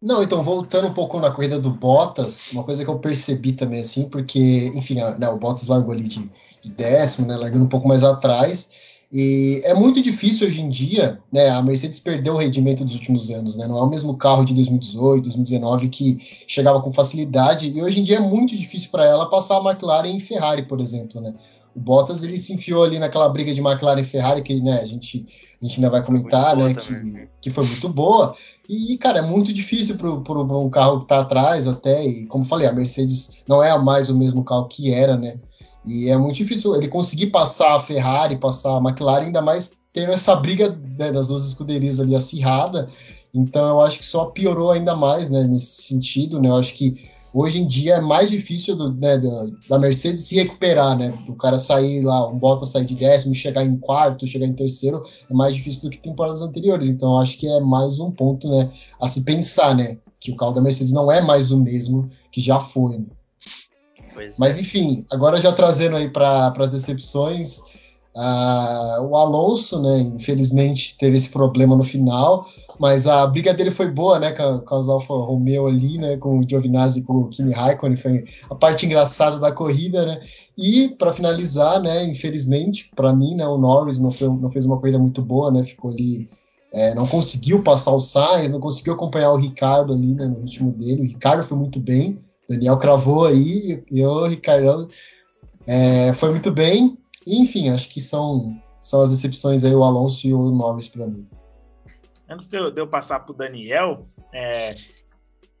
Não, 0.00 0.20
então, 0.20 0.42
voltando 0.42 0.88
um 0.88 0.92
pouco 0.92 1.20
na 1.20 1.30
corrida 1.30 1.60
do 1.60 1.70
Bottas, 1.70 2.50
uma 2.52 2.64
coisa 2.64 2.84
que 2.84 2.90
eu 2.90 2.98
percebi 2.98 3.52
também, 3.52 3.80
assim, 3.80 4.08
porque, 4.10 4.72
enfim, 4.74 4.96
né, 4.96 5.28
o 5.28 5.38
Bottas 5.38 5.68
largou 5.68 5.92
ali 5.92 6.02
de, 6.02 6.28
de 6.60 6.72
décimo, 6.72 7.28
né, 7.28 7.36
largando 7.36 7.64
um 7.64 7.68
pouco 7.68 7.86
mais 7.86 8.02
atrás, 8.02 8.72
e 9.12 9.60
é 9.64 9.72
muito 9.74 10.02
difícil 10.02 10.48
hoje 10.48 10.60
em 10.60 10.68
dia, 10.68 11.20
né, 11.30 11.50
a 11.50 11.62
Mercedes 11.62 12.00
perdeu 12.00 12.34
o 12.34 12.38
rendimento 12.38 12.84
dos 12.84 12.94
últimos 12.94 13.30
anos, 13.30 13.56
né, 13.56 13.68
não 13.68 13.78
é 13.78 13.82
o 13.82 13.88
mesmo 13.88 14.16
carro 14.16 14.44
de 14.44 14.52
2018, 14.54 15.22
2019 15.22 15.88
que 15.88 16.18
chegava 16.48 16.82
com 16.82 16.92
facilidade, 16.92 17.70
e 17.70 17.80
hoje 17.80 18.00
em 18.00 18.02
dia 18.02 18.16
é 18.16 18.20
muito 18.20 18.56
difícil 18.56 18.90
para 18.90 19.06
ela 19.06 19.30
passar 19.30 19.58
a 19.58 19.70
McLaren 19.70 20.16
e 20.16 20.20
Ferrari, 20.20 20.64
por 20.64 20.80
exemplo, 20.80 21.20
né. 21.20 21.32
O 21.74 21.80
Bottas, 21.80 22.22
ele 22.22 22.38
se 22.38 22.52
enfiou 22.52 22.84
ali 22.84 22.98
naquela 22.98 23.28
briga 23.28 23.54
de 23.54 23.60
McLaren 23.60 24.00
e 24.00 24.04
Ferrari, 24.04 24.42
que, 24.42 24.60
né, 24.60 24.80
a 24.80 24.84
gente, 24.84 25.26
a 25.60 25.64
gente 25.64 25.76
ainda 25.76 25.90
vai 25.90 26.02
comentar, 26.02 26.56
né, 26.56 26.74
que, 26.74 27.28
que 27.40 27.50
foi 27.50 27.66
muito 27.66 27.88
boa, 27.88 28.34
e, 28.68 28.96
cara, 28.98 29.18
é 29.18 29.22
muito 29.22 29.52
difícil 29.52 29.96
para 29.96 30.08
um 30.08 30.70
carro 30.70 30.98
que 30.98 31.04
está 31.04 31.20
atrás 31.20 31.66
até, 31.66 32.04
e 32.04 32.26
como 32.26 32.44
falei, 32.44 32.68
a 32.68 32.72
Mercedes 32.72 33.42
não 33.48 33.62
é 33.62 33.76
mais 33.78 34.08
o 34.08 34.16
mesmo 34.16 34.44
carro 34.44 34.68
que 34.68 34.92
era, 34.92 35.16
né? 35.16 35.38
E 35.84 36.08
é 36.08 36.16
muito 36.16 36.36
difícil 36.36 36.74
ele 36.76 36.88
conseguir 36.88 37.26
passar 37.28 37.74
a 37.74 37.80
Ferrari, 37.80 38.36
passar 38.36 38.76
a 38.76 38.80
McLaren, 38.80 39.26
ainda 39.26 39.42
mais 39.42 39.82
tendo 39.92 40.12
essa 40.12 40.36
briga 40.36 40.78
né, 40.98 41.10
das 41.10 41.28
duas 41.28 41.44
escuderias 41.44 41.98
ali 41.98 42.14
acirrada. 42.14 42.88
Então 43.34 43.68
eu 43.68 43.80
acho 43.80 43.98
que 43.98 44.04
só 44.04 44.26
piorou 44.26 44.70
ainda 44.70 44.94
mais, 44.94 45.28
né, 45.28 45.42
nesse 45.44 45.82
sentido, 45.82 46.40
né? 46.40 46.48
Eu 46.48 46.56
acho 46.56 46.74
que 46.74 47.10
hoje 47.32 47.60
em 47.60 47.66
dia 47.66 47.94
é 47.94 48.00
mais 48.00 48.30
difícil 48.30 48.76
do, 48.76 48.92
né, 48.92 49.18
da, 49.18 49.46
da, 49.68 49.78
Mercedes 49.78 50.26
se 50.26 50.34
recuperar, 50.34 50.96
né? 50.96 51.16
O 51.28 51.34
cara 51.34 51.58
sair 51.58 52.02
lá, 52.02 52.28
um 52.28 52.38
Bottas 52.38 52.70
sair 52.70 52.84
de 52.84 52.94
décimo, 52.94 53.34
chegar 53.34 53.64
em 53.64 53.76
quarto, 53.76 54.26
chegar 54.26 54.46
em 54.46 54.52
terceiro, 54.52 55.02
é 55.30 55.34
mais 55.34 55.54
difícil 55.54 55.82
do 55.82 55.90
que 55.90 55.98
temporadas 55.98 56.42
anteriores. 56.42 56.88
Então, 56.88 57.16
acho 57.18 57.38
que 57.38 57.46
é 57.46 57.60
mais 57.60 57.98
um 57.98 58.10
ponto, 58.10 58.48
né, 58.50 58.70
a 59.00 59.08
se 59.08 59.24
pensar, 59.24 59.74
né? 59.74 59.98
Que 60.20 60.30
o 60.30 60.36
carro 60.36 60.52
da 60.52 60.60
Mercedes 60.60 60.92
não 60.92 61.10
é 61.10 61.20
mais 61.20 61.50
o 61.50 61.58
mesmo 61.58 62.08
que 62.30 62.40
já 62.40 62.60
foi. 62.60 62.98
Né? 62.98 63.06
Mas, 64.38 64.58
enfim, 64.58 65.04
agora 65.10 65.40
já 65.40 65.52
trazendo 65.52 65.96
aí 65.96 66.08
para 66.08 66.52
as 66.56 66.70
decepções, 66.70 67.58
uh, 68.16 69.00
o 69.02 69.16
Alonso, 69.16 69.80
né, 69.80 69.98
infelizmente 70.00 70.96
teve 70.98 71.16
esse 71.16 71.30
problema 71.30 71.76
no 71.76 71.82
final, 71.82 72.46
mas 72.78 73.06
a 73.06 73.26
briga 73.26 73.52
dele 73.52 73.70
foi 73.70 73.90
boa, 73.90 74.18
né, 74.18 74.32
com, 74.32 74.60
com 74.60 74.74
as 74.74 74.88
Alfa 74.88 75.14
Romeo 75.14 75.66
ali, 75.66 75.98
né, 75.98 76.16
com 76.16 76.38
o 76.38 76.48
Giovinazzi 76.48 77.00
e 77.00 77.02
com 77.02 77.14
o 77.14 77.28
Kimi 77.28 77.52
Raikkonen, 77.52 77.96
foi 77.96 78.24
a 78.50 78.54
parte 78.54 78.86
engraçada 78.86 79.38
da 79.38 79.52
corrida, 79.52 80.06
né, 80.06 80.20
e 80.56 80.88
para 80.98 81.12
finalizar, 81.12 81.80
né, 81.80 82.04
infelizmente, 82.04 82.90
para 82.94 83.12
mim, 83.12 83.34
né, 83.34 83.46
o 83.46 83.58
Norris 83.58 83.98
não, 83.98 84.10
foi, 84.10 84.28
não 84.28 84.50
fez 84.50 84.64
uma 84.64 84.78
corrida 84.78 84.98
muito 84.98 85.22
boa, 85.22 85.50
né, 85.50 85.64
ficou 85.64 85.90
ali, 85.90 86.28
é, 86.72 86.94
não 86.94 87.06
conseguiu 87.06 87.62
passar 87.62 87.92
o 87.92 88.00
Sainz, 88.00 88.50
não 88.50 88.60
conseguiu 88.60 88.94
acompanhar 88.94 89.32
o 89.32 89.36
Ricardo 89.36 89.92
ali, 89.92 90.14
né, 90.14 90.26
no 90.26 90.40
ritmo 90.40 90.72
dele, 90.72 91.02
o 91.02 91.06
Ricardo 91.06 91.42
foi 91.42 91.58
muito 91.58 91.78
bem, 91.78 92.18
Daniel 92.48 92.78
cravou 92.78 93.26
aí, 93.26 93.82
e 93.90 94.04
o 94.04 94.26
Ricardo 94.26 94.88
é, 95.66 96.12
foi 96.14 96.30
muito 96.30 96.50
bem, 96.50 96.98
enfim, 97.26 97.68
acho 97.68 97.88
que 97.88 98.00
são, 98.00 98.56
são 98.80 99.02
as 99.02 99.10
decepções 99.10 99.62
aí, 99.62 99.74
o 99.74 99.84
Alonso 99.84 100.26
e 100.26 100.34
o 100.34 100.50
Norris 100.50 100.88
para 100.88 101.06
mim 101.06 101.26
antes 102.32 102.48
de 102.48 102.56
eu, 102.56 102.70
de 102.70 102.80
eu 102.80 102.86
passar 102.86 103.20
para 103.20 103.32
o 103.32 103.36
Daniel, 103.36 104.08
é, 104.32 104.74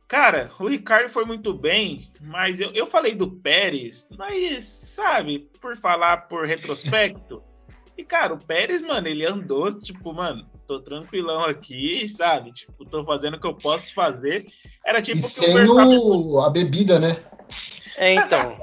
cara, 0.08 0.50
o 0.58 0.68
Ricardo 0.68 1.10
foi 1.10 1.24
muito 1.24 1.52
bem, 1.54 2.10
mas 2.26 2.60
eu, 2.60 2.70
eu 2.72 2.86
falei 2.86 3.14
do 3.14 3.30
Pérez, 3.30 4.08
mas, 4.16 4.64
sabe, 4.64 5.50
por 5.60 5.76
falar 5.76 6.28
por 6.28 6.46
retrospecto, 6.46 7.42
e, 7.96 8.04
cara, 8.04 8.34
o 8.34 8.44
Pérez, 8.44 8.82
mano, 8.82 9.06
ele 9.06 9.26
andou, 9.26 9.72
tipo, 9.72 10.12
mano, 10.12 10.46
tô 10.66 10.80
tranquilão 10.80 11.44
aqui, 11.44 12.08
sabe? 12.08 12.52
Tipo, 12.52 12.84
tô 12.84 13.04
fazendo 13.04 13.34
o 13.34 13.40
que 13.40 13.46
eu 13.46 13.54
posso 13.54 13.92
fazer. 13.92 14.46
Era 14.86 15.02
tipo. 15.02 15.18
E 15.18 15.20
sem 15.20 15.68
o... 15.68 16.40
a 16.40 16.48
bebida, 16.48 16.98
né? 16.98 17.16
É, 17.96 18.14
então. 18.14 18.56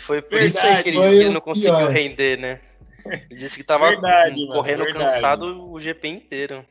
Foi 0.00 0.20
por 0.20 0.38
verdade, 0.38 0.46
isso 0.46 0.82
que 0.82 0.88
ele 0.90 1.00
disse 1.00 1.10
que 1.10 1.20
ele 1.22 1.30
não 1.30 1.40
conseguiu 1.40 1.88
render, 1.88 2.38
né? 2.38 2.60
Ele 3.30 3.40
disse 3.40 3.56
que 3.56 3.64
tava 3.64 3.88
verdade, 3.88 4.46
correndo 4.48 4.80
mano, 4.80 4.92
cansado 4.92 5.70
o 5.70 5.80
GP 5.80 6.08
inteiro. 6.08 6.64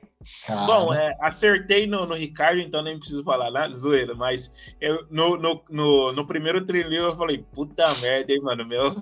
Bom, 0.65 0.93
é, 0.93 1.15
acertei 1.19 1.85
no, 1.85 2.05
no, 2.05 2.15
Ricardo, 2.15 2.59
então 2.59 2.81
nem 2.81 2.97
preciso 2.97 3.23
falar 3.23 3.51
nada, 3.51 3.73
zoeira, 3.73 4.15
mas 4.15 4.51
eu, 4.81 5.05
no, 5.09 5.37
no, 5.37 5.63
no, 5.69 6.11
no 6.11 6.27
primeiro 6.27 6.65
trilho 6.65 6.93
eu 6.93 7.17
falei, 7.17 7.45
puta 7.53 7.93
merda, 7.95 8.31
hein, 8.31 8.41
mano, 8.41 8.65
meu, 8.65 8.95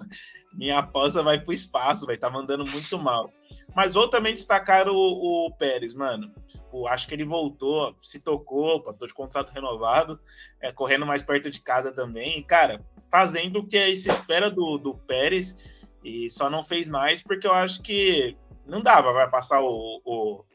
minha 0.53 0.79
aposta 0.79 1.23
vai 1.23 1.39
pro 1.39 1.53
espaço, 1.53 2.05
vai 2.05 2.17
tá 2.17 2.29
mandando 2.29 2.65
muito 2.69 2.97
mal. 2.97 3.31
Mas 3.75 3.95
vou 3.95 4.07
também 4.07 4.33
destacar 4.33 4.87
o, 4.87 4.95
o 4.95 5.51
Pérez, 5.57 5.95
mano. 5.95 6.31
Tipo, 6.47 6.87
acho 6.87 7.07
que 7.07 7.15
ele 7.15 7.25
voltou, 7.25 7.95
se 8.01 8.19
tocou, 8.19 8.81
tô 8.93 9.07
de 9.07 9.13
contrato 9.13 9.51
renovado, 9.51 10.19
é, 10.61 10.71
correndo 10.71 11.07
mais 11.07 11.23
perto 11.23 11.49
de 11.49 11.59
casa 11.59 11.91
também. 11.91 12.37
E, 12.37 12.43
cara, 12.43 12.85
fazendo 13.09 13.59
o 13.59 13.67
que 13.67 13.95
se 13.95 14.09
espera 14.09 14.51
do, 14.51 14.77
do 14.77 14.93
Pérez, 14.93 15.55
e 16.03 16.29
só 16.29 16.49
não 16.49 16.63
fez 16.63 16.87
mais 16.87 17.23
porque 17.23 17.47
eu 17.47 17.53
acho 17.53 17.81
que 17.81 18.37
não 18.65 18.81
dava, 18.81 19.11
vai 19.11 19.29
passar 19.29 19.61
o, 19.61 20.01
o 20.05 20.45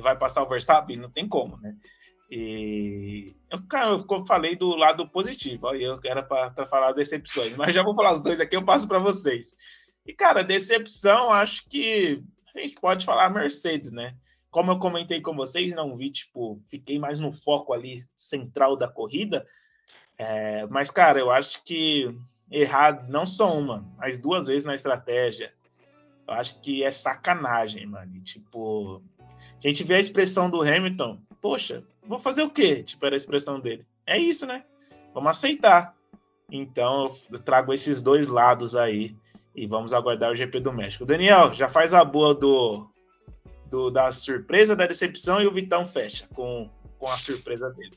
vai 0.00 0.16
passar 0.16 0.42
o 0.42 0.48
Verstappen? 0.48 0.96
Não 0.96 1.10
tem 1.10 1.28
como, 1.28 1.56
né? 1.58 1.76
E 2.30 3.34
eu, 3.50 3.60
cara, 3.66 3.90
eu 3.90 4.26
falei 4.26 4.54
do 4.54 4.76
lado 4.76 5.08
positivo, 5.08 5.66
aí 5.66 5.82
eu 5.82 5.98
era 6.04 6.22
para 6.22 6.66
falar 6.66 6.92
decepções, 6.92 7.56
mas 7.56 7.74
já 7.74 7.82
vou 7.82 7.94
falar 7.94 8.12
os 8.12 8.22
dois 8.22 8.38
aqui, 8.38 8.54
eu 8.54 8.64
passo 8.64 8.86
para 8.86 9.00
vocês. 9.00 9.52
E, 10.06 10.12
cara, 10.12 10.44
decepção, 10.44 11.32
acho 11.32 11.68
que 11.68 12.22
a 12.54 12.60
gente 12.60 12.76
pode 12.80 13.04
falar 13.04 13.30
Mercedes, 13.30 13.90
né? 13.90 14.14
Como 14.50 14.70
eu 14.70 14.78
comentei 14.78 15.20
com 15.20 15.34
vocês, 15.34 15.74
não 15.74 15.96
vi, 15.96 16.10
tipo, 16.10 16.60
fiquei 16.68 16.98
mais 16.98 17.18
no 17.18 17.32
foco 17.32 17.72
ali 17.72 18.02
central 18.16 18.76
da 18.76 18.88
corrida. 18.88 19.46
É, 20.16 20.66
mas, 20.66 20.90
cara, 20.90 21.18
eu 21.18 21.30
acho 21.30 21.62
que 21.64 22.12
errar 22.50 23.08
não 23.08 23.26
só 23.26 23.56
uma, 23.56 23.84
mas 23.96 24.18
duas 24.18 24.48
vezes 24.48 24.64
na 24.64 24.74
estratégia. 24.74 25.52
Eu 26.26 26.34
acho 26.34 26.60
que 26.60 26.82
é 26.82 26.90
sacanagem, 26.90 27.86
mano. 27.86 28.16
E, 28.16 28.20
tipo, 28.22 29.02
a 29.62 29.68
gente 29.68 29.84
vê 29.84 29.94
a 29.94 30.00
expressão 30.00 30.48
do 30.48 30.62
Hamilton, 30.62 31.18
poxa, 31.40 31.82
vou 32.02 32.18
fazer 32.18 32.42
o 32.42 32.50
quê? 32.50 32.82
Tipo, 32.82 33.06
era 33.06 33.14
a 33.14 33.18
expressão 33.18 33.60
dele. 33.60 33.84
É 34.06 34.18
isso, 34.18 34.46
né? 34.46 34.64
Vamos 35.12 35.30
aceitar. 35.30 35.94
Então, 36.50 37.16
eu 37.30 37.38
trago 37.38 37.72
esses 37.72 38.00
dois 38.00 38.26
lados 38.26 38.74
aí 38.74 39.14
e 39.54 39.66
vamos 39.66 39.92
aguardar 39.92 40.32
o 40.32 40.36
GP 40.36 40.60
do 40.60 40.72
México. 40.72 41.04
Daniel, 41.04 41.52
já 41.52 41.68
faz 41.68 41.92
a 41.92 42.04
boa 42.04 42.34
do, 42.34 42.88
do 43.66 43.90
da 43.90 44.10
surpresa, 44.12 44.74
da 44.74 44.86
decepção 44.86 45.40
e 45.40 45.46
o 45.46 45.52
Vitão 45.52 45.86
fecha 45.86 46.26
com, 46.34 46.68
com 46.98 47.06
a 47.06 47.16
surpresa 47.16 47.70
dele. 47.70 47.96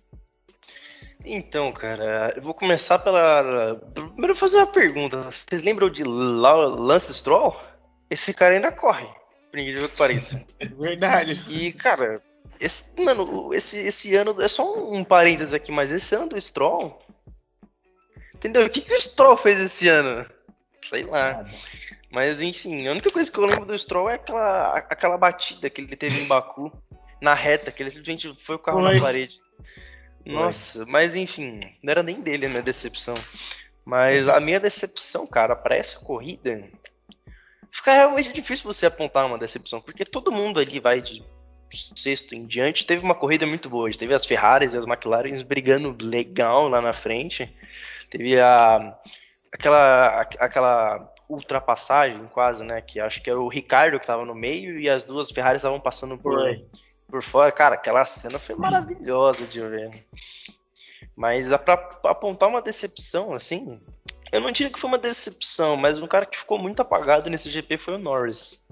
Então, 1.25 1.71
cara, 1.71 2.33
eu 2.35 2.41
vou 2.41 2.53
começar 2.53 2.99
pela. 2.99 3.75
Primeiro, 3.93 4.35
fazer 4.35 4.57
uma 4.57 4.67
pergunta. 4.67 5.31
Vocês 5.31 5.63
lembram 5.63 5.89
de 5.89 6.03
Lance 6.03 7.13
Stroll? 7.13 7.57
Esse 8.09 8.33
cara 8.33 8.55
ainda 8.55 8.71
corre 8.71 9.07
por 9.53 9.59
incrível 9.59 9.87
que 9.87 9.95
pareça. 9.95 10.43
Verdade. 10.79 11.39
E, 11.47 11.71
cara, 11.73 12.19
esse, 12.59 12.99
mano, 12.99 13.53
esse, 13.53 13.77
esse 13.77 14.15
ano 14.15 14.41
é 14.41 14.47
só 14.47 14.91
um 14.91 15.03
parênteses 15.03 15.53
aqui, 15.53 15.71
mas 15.71 15.91
esse 15.91 16.15
ano 16.15 16.29
do 16.29 16.41
Stroll. 16.41 16.99
Entendeu? 18.33 18.65
O 18.65 18.69
que, 18.69 18.81
que 18.81 18.91
o 18.91 18.99
Stroll 18.99 19.37
fez 19.37 19.59
esse 19.59 19.87
ano? 19.87 20.25
Sei 20.83 21.03
lá. 21.03 21.47
Mas 22.09 22.41
enfim, 22.41 22.87
a 22.87 22.91
única 22.91 23.11
coisa 23.11 23.31
que 23.31 23.37
eu 23.37 23.45
lembro 23.45 23.65
do 23.65 23.77
Stroll 23.77 24.09
é 24.09 24.15
aquela, 24.15 24.77
aquela 24.89 25.17
batida 25.19 25.69
que 25.69 25.81
ele 25.81 25.95
teve 25.95 26.21
em 26.21 26.27
Baku, 26.27 26.71
na 27.21 27.35
reta, 27.35 27.71
que 27.71 27.83
ele 27.83 27.91
simplesmente 27.91 28.35
foi 28.43 28.55
o 28.55 28.59
carro 28.59 28.81
Oi. 28.81 28.95
na 28.95 29.01
parede. 29.01 29.39
Nossa, 30.25 30.79
Oi. 30.79 30.85
mas 30.89 31.15
enfim, 31.15 31.59
não 31.83 31.91
era 31.91 32.01
nem 32.01 32.19
dele 32.19 32.47
a 32.47 32.49
minha 32.49 32.63
decepção. 32.63 33.13
Mas 33.85 34.27
a 34.27 34.39
minha 34.39 34.59
decepção, 34.59 35.27
cara, 35.27 35.55
para 35.55 35.75
essa 35.75 35.99
corrida, 35.99 36.67
fica 37.73 37.91
realmente 37.91 38.31
difícil 38.31 38.71
você 38.71 38.85
apontar 38.85 39.25
uma 39.25 39.37
decepção, 39.37 39.81
porque 39.81 40.05
todo 40.05 40.31
mundo 40.31 40.59
ali 40.59 40.79
vai 40.79 41.01
de 41.01 41.25
sexto 41.71 42.35
em 42.35 42.45
diante. 42.45 42.85
Teve 42.85 43.03
uma 43.03 43.15
corrida 43.15 43.47
muito 43.47 43.67
boa, 43.67 43.89
teve 43.91 44.13
as 44.13 44.25
Ferraris 44.25 44.73
e 44.73 44.77
as 44.77 44.85
McLaren 44.85 45.43
brigando 45.43 45.97
legal 46.05 46.69
lá 46.69 46.79
na 46.79 46.93
frente. 46.93 47.51
Teve 48.11 48.39
a 48.39 48.95
aquela 49.51 50.21
aquela 50.39 51.13
ultrapassagem 51.27 52.27
quase, 52.27 52.63
né, 52.63 52.79
que 52.79 52.99
acho 52.99 53.23
que 53.23 53.29
era 53.29 53.39
o 53.39 53.47
Ricardo 53.47 53.97
que 53.97 54.03
estava 54.03 54.23
no 54.23 54.35
meio 54.35 54.79
e 54.79 54.87
as 54.87 55.03
duas 55.03 55.31
Ferraris 55.31 55.61
estavam 55.61 55.79
passando 55.79 56.15
por 56.15 56.37
por 57.07 57.23
fora. 57.23 57.51
Cara, 57.51 57.73
aquela 57.73 58.05
cena 58.05 58.37
foi 58.37 58.55
maravilhosa 58.55 59.47
de 59.47 59.61
ver. 59.61 60.05
Mas 61.15 61.49
para 61.49 61.73
apontar 62.05 62.49
uma 62.49 62.61
decepção 62.61 63.33
assim, 63.33 63.81
Eu 64.33 64.41
não 64.41 64.49
diria 64.49 64.73
que 64.73 64.79
foi 64.79 64.87
uma 64.87 64.97
decepção, 64.97 65.77
mas 65.77 65.99
um 65.99 66.07
cara 66.07 66.25
que 66.25 66.39
ficou 66.39 66.57
muito 66.57 66.81
apagado 66.81 67.29
nesse 67.29 67.51
GP 67.51 67.77
foi 67.77 67.93
o 67.93 67.99
Norris. 67.99 68.65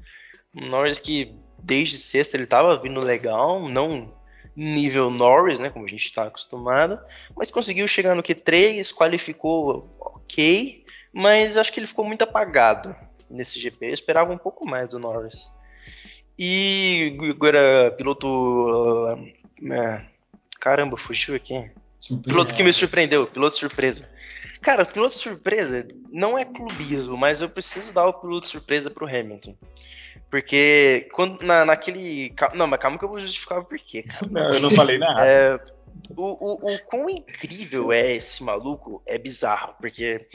O 0.55 0.65
Norris 0.65 0.99
que 0.99 1.35
desde 1.59 1.97
sexta 1.97 2.35
ele 2.35 2.47
tava 2.47 2.81
vindo 2.81 2.99
legal, 2.99 3.69
não 3.69 4.11
nível 4.55 5.11
Norris, 5.11 5.59
né, 5.59 5.69
como 5.69 5.85
a 5.85 5.87
gente 5.87 6.03
está 6.03 6.23
acostumado, 6.23 6.99
mas 7.35 7.51
conseguiu 7.51 7.87
chegar 7.87 8.15
no 8.15 8.23
Q3, 8.23 8.91
qualificou 8.91 9.95
ok, 9.99 10.83
mas 11.13 11.55
acho 11.55 11.71
que 11.71 11.79
ele 11.79 11.85
ficou 11.85 12.05
muito 12.05 12.23
apagado 12.23 12.95
nesse 13.29 13.59
GP. 13.59 13.85
Eu 13.85 13.93
esperava 13.93 14.33
um 14.33 14.39
pouco 14.39 14.67
mais 14.67 14.89
do 14.89 14.97
Norris. 14.97 15.47
E 16.39 17.15
agora, 17.29 17.91
piloto. 17.91 18.27
Uh, 18.27 20.01
caramba, 20.59 20.97
fugiu 20.97 21.35
aqui. 21.35 21.69
Surpresa. 21.99 22.29
Piloto 22.29 22.55
que 22.55 22.63
me 22.63 22.73
surpreendeu, 22.73 23.27
piloto 23.27 23.57
surpresa. 23.57 24.09
Cara, 24.61 24.85
piloto 24.85 25.15
surpresa 25.15 25.87
não 26.11 26.37
é 26.37 26.45
clubismo, 26.45 27.17
mas 27.17 27.41
eu 27.41 27.49
preciso 27.49 27.91
dar 27.91 28.05
o 28.07 28.13
piloto 28.13 28.47
surpresa 28.47 28.91
pro 28.91 29.07
Hamilton. 29.07 29.55
Porque 30.29 31.09
quando 31.13 31.41
na, 31.43 31.65
naquele. 31.65 32.33
Não, 32.53 32.67
mas 32.67 32.79
calma 32.79 32.97
que 32.97 33.03
eu 33.03 33.09
vou 33.09 33.19
justificar 33.19 33.59
o 33.59 33.65
porquê. 33.65 34.05
Não, 34.29 34.53
eu 34.53 34.61
não 34.61 34.71
falei 34.71 34.97
nada. 34.97 35.25
É, 35.25 35.59
o, 36.15 36.23
o, 36.23 36.73
o 36.73 36.79
quão 36.85 37.09
incrível 37.09 37.91
é 37.91 38.13
esse 38.13 38.41
maluco 38.41 39.01
é 39.05 39.17
bizarro, 39.17 39.75
porque 39.79 40.25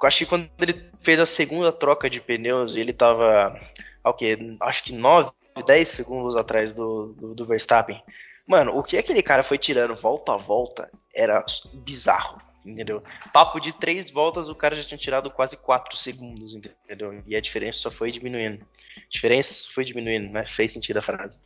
eu 0.00 0.06
acho 0.06 0.18
que 0.18 0.26
quando 0.26 0.50
ele 0.60 0.90
fez 1.00 1.18
a 1.18 1.24
segunda 1.24 1.72
troca 1.72 2.10
de 2.10 2.20
pneus, 2.20 2.76
ele 2.76 2.92
tava. 2.92 3.58
Ao 4.04 4.12
que? 4.12 4.56
Acho 4.60 4.84
que 4.84 4.92
9, 4.92 5.30
10 5.66 5.88
segundos 5.88 6.36
atrás 6.36 6.72
do, 6.72 7.14
do, 7.14 7.34
do 7.34 7.46
Verstappen. 7.46 8.02
Mano, 8.46 8.76
o 8.76 8.82
que 8.82 8.98
aquele 8.98 9.22
cara 9.22 9.42
foi 9.42 9.56
tirando 9.56 9.96
volta 9.96 10.34
a 10.34 10.36
volta 10.36 10.90
era 11.14 11.44
bizarro 11.72 12.47
entendeu? 12.64 13.02
Papo 13.32 13.60
de 13.60 13.72
três 13.72 14.10
voltas, 14.10 14.48
o 14.48 14.54
cara 14.54 14.76
já 14.76 14.84
tinha 14.84 14.98
tirado 14.98 15.30
quase 15.30 15.56
quatro 15.56 15.96
segundos, 15.96 16.54
entendeu? 16.54 17.22
E 17.26 17.36
a 17.36 17.40
diferença 17.40 17.80
só 17.80 17.90
foi 17.90 18.10
diminuindo. 18.10 18.64
A 18.96 19.08
diferença 19.08 19.68
foi 19.72 19.84
diminuindo, 19.84 20.32
né? 20.32 20.44
Fez 20.44 20.72
sentido 20.72 20.98
a 20.98 21.02
frase. 21.02 21.40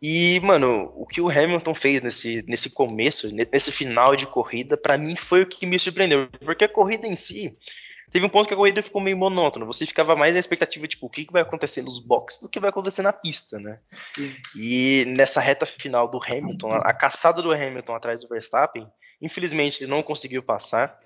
E, 0.00 0.38
mano, 0.40 0.92
o 0.94 1.04
que 1.04 1.20
o 1.20 1.28
Hamilton 1.28 1.74
fez 1.74 2.02
nesse, 2.02 2.44
nesse 2.46 2.70
começo, 2.70 3.28
nesse 3.34 3.72
final 3.72 4.14
de 4.14 4.26
corrida, 4.26 4.76
para 4.76 4.96
mim 4.96 5.16
foi 5.16 5.42
o 5.42 5.46
que 5.46 5.66
me 5.66 5.78
surpreendeu. 5.78 6.28
Porque 6.44 6.64
a 6.64 6.68
corrida 6.68 7.06
em 7.06 7.16
si, 7.16 7.56
teve 8.10 8.26
um 8.26 8.28
ponto 8.28 8.48
que 8.48 8.54
a 8.54 8.56
corrida 8.56 8.82
ficou 8.82 9.00
meio 9.00 9.16
monótona. 9.16 9.66
Você 9.66 9.86
ficava 9.86 10.16
mais 10.16 10.32
na 10.32 10.40
expectativa, 10.40 10.86
tipo, 10.86 11.06
o 11.06 11.10
que, 11.10 11.24
que 11.24 11.32
vai 11.32 11.42
acontecer 11.42 11.82
nos 11.82 11.98
boxes 11.98 12.40
do 12.40 12.48
que 12.48 12.60
vai 12.60 12.70
acontecer 12.70 13.02
na 13.02 13.12
pista, 13.12 13.58
né? 13.58 13.78
Sim. 14.14 14.34
E 14.56 15.04
nessa 15.06 15.40
reta 15.40 15.66
final 15.66 16.08
do 16.08 16.20
Hamilton, 16.22 16.72
a, 16.72 16.78
a 16.78 16.92
caçada 16.94 17.42
do 17.42 17.52
Hamilton 17.52 17.94
atrás 17.94 18.20
do 18.20 18.28
Verstappen, 18.28 18.86
Infelizmente, 19.20 19.82
ele 19.82 19.90
não 19.90 20.02
conseguiu 20.02 20.42
passar. 20.42 20.98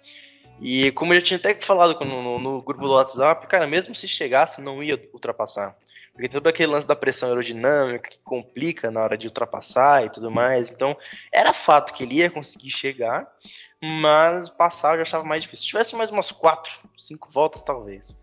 E 0.60 0.92
como 0.92 1.12
eu 1.12 1.20
já 1.20 1.26
tinha 1.26 1.38
até 1.38 1.54
falado 1.60 1.98
no, 2.04 2.22
no, 2.22 2.38
no, 2.38 2.62
grupo 2.62 2.82
do 2.82 2.92
WhatsApp, 2.92 3.46
cara, 3.46 3.66
mesmo 3.66 3.94
se 3.94 4.06
chegasse, 4.06 4.60
não 4.60 4.82
ia 4.82 5.00
ultrapassar. 5.12 5.76
Porque 6.12 6.28
todo 6.28 6.46
aquele 6.46 6.72
lance 6.72 6.86
da 6.86 6.94
pressão 6.94 7.28
aerodinâmica 7.30 8.10
que 8.10 8.18
complica 8.18 8.90
na 8.90 9.02
hora 9.02 9.16
de 9.16 9.26
ultrapassar 9.26 10.04
e 10.04 10.10
tudo 10.10 10.30
mais. 10.30 10.70
Então, 10.70 10.96
era 11.32 11.54
fato 11.54 11.94
que 11.94 12.02
ele 12.02 12.16
ia 12.16 12.30
conseguir 12.30 12.70
chegar, 12.70 13.26
mas 13.82 14.48
passar 14.48 14.92
eu 14.92 14.96
já 14.98 15.02
achava 15.02 15.24
mais 15.24 15.42
difícil. 15.42 15.64
Se 15.64 15.70
tivesse 15.70 15.96
mais 15.96 16.10
umas 16.10 16.30
quatro, 16.30 16.72
cinco 16.98 17.30
voltas, 17.32 17.62
talvez. 17.62 18.20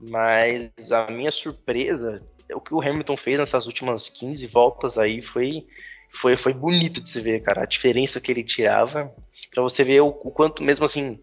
Mas 0.00 0.92
a 0.92 1.06
minha 1.06 1.30
surpresa, 1.30 2.24
o 2.52 2.60
que 2.60 2.74
o 2.74 2.80
Hamilton 2.80 3.16
fez 3.16 3.38
nessas 3.38 3.66
últimas 3.66 4.08
15 4.08 4.46
voltas 4.48 4.98
aí 4.98 5.22
foi, 5.22 5.66
foi, 6.08 6.36
foi 6.36 6.52
bonito 6.52 7.00
de 7.00 7.08
se 7.08 7.20
ver, 7.20 7.40
cara. 7.42 7.62
A 7.62 7.66
diferença 7.66 8.20
que 8.20 8.32
ele 8.32 8.42
tirava 8.42 9.14
para 9.52 9.62
você 9.62 9.84
ver 9.84 10.00
o, 10.00 10.08
o, 10.08 10.30
quanto, 10.30 10.62
mesmo 10.62 10.84
assim, 10.84 11.22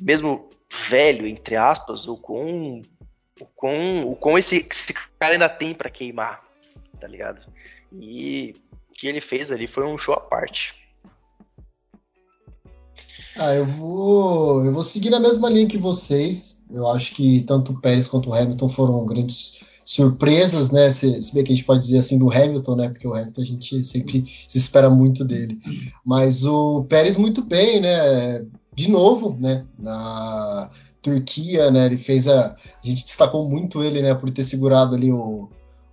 mesmo 0.00 0.48
velho, 0.88 1.26
entre 1.26 1.56
aspas, 1.56 2.06
o 2.06 2.16
quão, 2.16 2.82
o 3.40 3.46
quão, 3.56 4.10
o 4.10 4.16
quão 4.16 4.38
esse, 4.38 4.66
esse 4.70 4.92
cara 5.18 5.34
ainda 5.34 5.48
tem 5.48 5.74
para 5.74 5.90
queimar, 5.90 6.44
tá 7.00 7.06
ligado? 7.06 7.46
E 7.92 8.54
o 8.90 8.94
que 8.94 9.06
ele 9.06 9.20
fez 9.20 9.50
ali 9.50 9.66
foi 9.66 9.84
um 9.84 9.98
show 9.98 10.14
à 10.14 10.20
parte. 10.20 10.74
Ah, 13.36 13.54
eu 13.54 13.64
vou, 13.64 14.64
eu 14.64 14.72
vou 14.72 14.82
seguir 14.82 15.10
na 15.10 15.20
mesma 15.20 15.48
linha 15.48 15.66
que 15.66 15.78
vocês. 15.78 16.62
Eu 16.70 16.86
acho 16.88 17.14
que 17.14 17.42
tanto 17.42 17.72
o 17.72 17.80
Pérez 17.80 18.06
quanto 18.06 18.30
o 18.30 18.34
Hamilton 18.34 18.68
foram 18.68 19.06
grandes 19.06 19.60
surpresas, 19.84 20.70
né? 20.70 20.90
Se, 20.90 21.22
se 21.22 21.34
bem 21.34 21.42
que 21.42 21.52
a 21.52 21.56
gente 21.56 21.64
pode 21.64 21.80
dizer 21.80 21.98
assim 21.98 22.18
do 22.18 22.30
Hamilton, 22.30 22.76
né? 22.76 22.88
Porque 22.90 23.08
o 23.08 23.14
Hamilton 23.14 23.40
a 23.40 23.44
gente 23.44 23.82
sempre 23.84 24.24
se 24.46 24.58
espera 24.58 24.90
muito 24.90 25.24
dele. 25.24 25.58
Mas 26.04 26.44
o 26.44 26.84
Pérez 26.84 27.16
muito 27.16 27.42
bem, 27.42 27.80
né? 27.80 28.44
De 28.74 28.90
novo, 28.90 29.36
né? 29.40 29.64
Na 29.78 30.70
Turquia, 31.02 31.70
né? 31.70 31.86
Ele 31.86 31.98
fez 31.98 32.28
a. 32.28 32.48
A 32.48 32.86
gente 32.86 33.04
destacou 33.04 33.48
muito 33.48 33.82
ele, 33.82 34.02
né? 34.02 34.14
Por 34.14 34.30
ter 34.30 34.42
segurado 34.42 34.94
ali 34.94 35.12
o, 35.12 35.48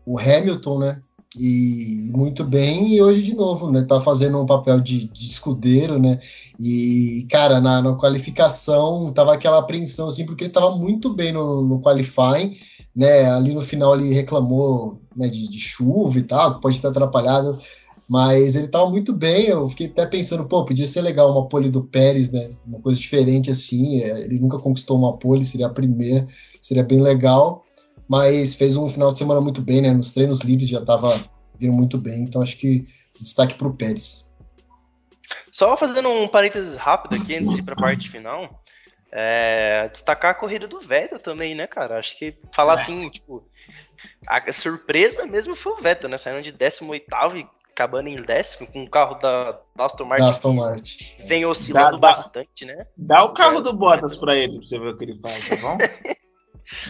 o 0.06 0.20
Hamilton, 0.20 0.80
né? 0.80 1.02
E 1.40 2.10
muito 2.16 2.44
bem, 2.44 2.96
e 2.96 3.02
hoje 3.02 3.22
de 3.22 3.36
novo, 3.36 3.72
né? 3.72 3.84
Tá 3.84 4.00
fazendo 4.00 4.42
um 4.42 4.46
papel 4.46 4.80
de, 4.80 5.08
de 5.08 5.26
escudeiro, 5.28 6.00
né? 6.00 6.20
E, 6.60 7.28
cara, 7.30 7.60
na, 7.62 7.82
na 7.82 7.96
qualificação 7.96 9.12
tava 9.14 9.34
aquela 9.34 9.60
apreensão, 9.60 10.08
assim, 10.08 10.26
porque 10.26 10.46
ele 10.46 10.54
tava 10.54 10.76
muito 10.76 11.14
bem 11.14 11.32
no, 11.32 11.64
no 11.64 11.82
qualifying 11.82 12.58
né? 12.98 13.30
Ali 13.30 13.54
no 13.54 13.62
final 13.62 13.96
ele 13.96 14.12
reclamou 14.12 15.00
né, 15.16 15.28
de, 15.28 15.48
de 15.48 15.60
chuva 15.60 16.18
e 16.18 16.24
tal, 16.24 16.56
que 16.56 16.62
pode 16.62 16.82
ter 16.82 16.88
atrapalhado, 16.88 17.60
mas 18.10 18.56
ele 18.56 18.66
estava 18.66 18.90
muito 18.90 19.14
bem. 19.14 19.48
Eu 19.48 19.68
fiquei 19.70 19.88
até 19.88 20.06
pensando, 20.06 20.48
pô, 20.48 20.64
podia 20.64 20.88
ser 20.88 21.02
legal 21.02 21.32
uma 21.32 21.48
pole 21.48 21.70
do 21.70 21.84
Pérez, 21.84 22.32
né? 22.32 22.48
Uma 22.66 22.80
coisa 22.80 23.00
diferente 23.00 23.52
assim. 23.52 24.02
É, 24.02 24.22
ele 24.22 24.40
nunca 24.40 24.58
conquistou 24.58 24.98
uma 24.98 25.18
pole, 25.18 25.44
seria 25.44 25.68
a 25.68 25.74
primeira, 25.74 26.28
seria 26.62 26.84
bem 26.84 27.02
legal. 27.02 27.66
Mas 28.08 28.56
fez 28.56 28.78
um 28.78 28.88
final 28.88 29.12
de 29.12 29.18
semana 29.18 29.42
muito 29.42 29.62
bem, 29.62 29.82
né? 29.82 29.92
Nos 29.92 30.14
treinos 30.14 30.40
livres 30.42 30.70
já 30.70 30.80
estava 30.80 31.20
vindo 31.60 31.74
muito 31.74 31.98
bem, 31.98 32.22
então 32.22 32.42
acho 32.42 32.58
que 32.58 32.88
destaque 33.20 33.56
para 33.56 33.68
o 33.68 33.74
Pérez. 33.74 34.34
Só 35.52 35.76
fazendo 35.76 36.08
um 36.08 36.28
parênteses 36.28 36.76
rápido 36.76 37.22
aqui 37.22 37.36
antes 37.36 37.52
de 37.52 37.60
ir 37.60 37.64
para 37.64 37.74
a 37.74 37.82
parte 37.82 38.10
final. 38.10 38.64
É, 39.12 39.90
destacar 39.92 40.32
a 40.32 40.36
corrida 40.36 40.68
do 40.68 40.80
Vettel 40.80 41.20
também, 41.20 41.56
né, 41.56 41.66
cara? 41.66 41.98
Acho 41.98 42.18
que 42.18 42.38
falar 42.54 42.74
é. 42.74 42.76
assim, 42.76 43.10
tipo, 43.10 43.50
a 44.28 44.52
surpresa 44.52 45.26
mesmo 45.26 45.56
foi 45.56 45.74
o 45.74 45.82
Vettel, 45.82 46.10
né? 46.10 46.18
Saindo 46.18 46.42
de 46.42 46.52
18 46.52 47.06
e 47.36 47.48
acabando 47.78 48.10
em 48.10 48.16
décimo 48.16 48.66
com 48.66 48.84
o 48.84 48.90
carro 48.90 49.20
da, 49.20 49.60
da 49.76 49.86
Aston 49.86 50.06
Martin. 50.06 50.24
Da 50.24 50.30
Aston 50.30 50.54
Martin. 50.54 51.14
Vem 51.28 51.46
oscilando 51.46 52.00
dá, 52.00 52.08
bastante, 52.08 52.66
né? 52.66 52.88
Dá 52.98 53.24
o 53.24 53.36
carro 53.36 53.62
do 53.62 53.72
Bottas 53.72 54.18
pra 54.18 54.36
ele, 54.36 54.58
pra 54.58 54.68
você 54.68 54.80
ver 54.80 54.90
o 54.90 54.98
que 54.98 55.04
ele 55.04 55.20
faz, 55.22 55.48
tá 55.48 55.56
bom? 55.58 55.78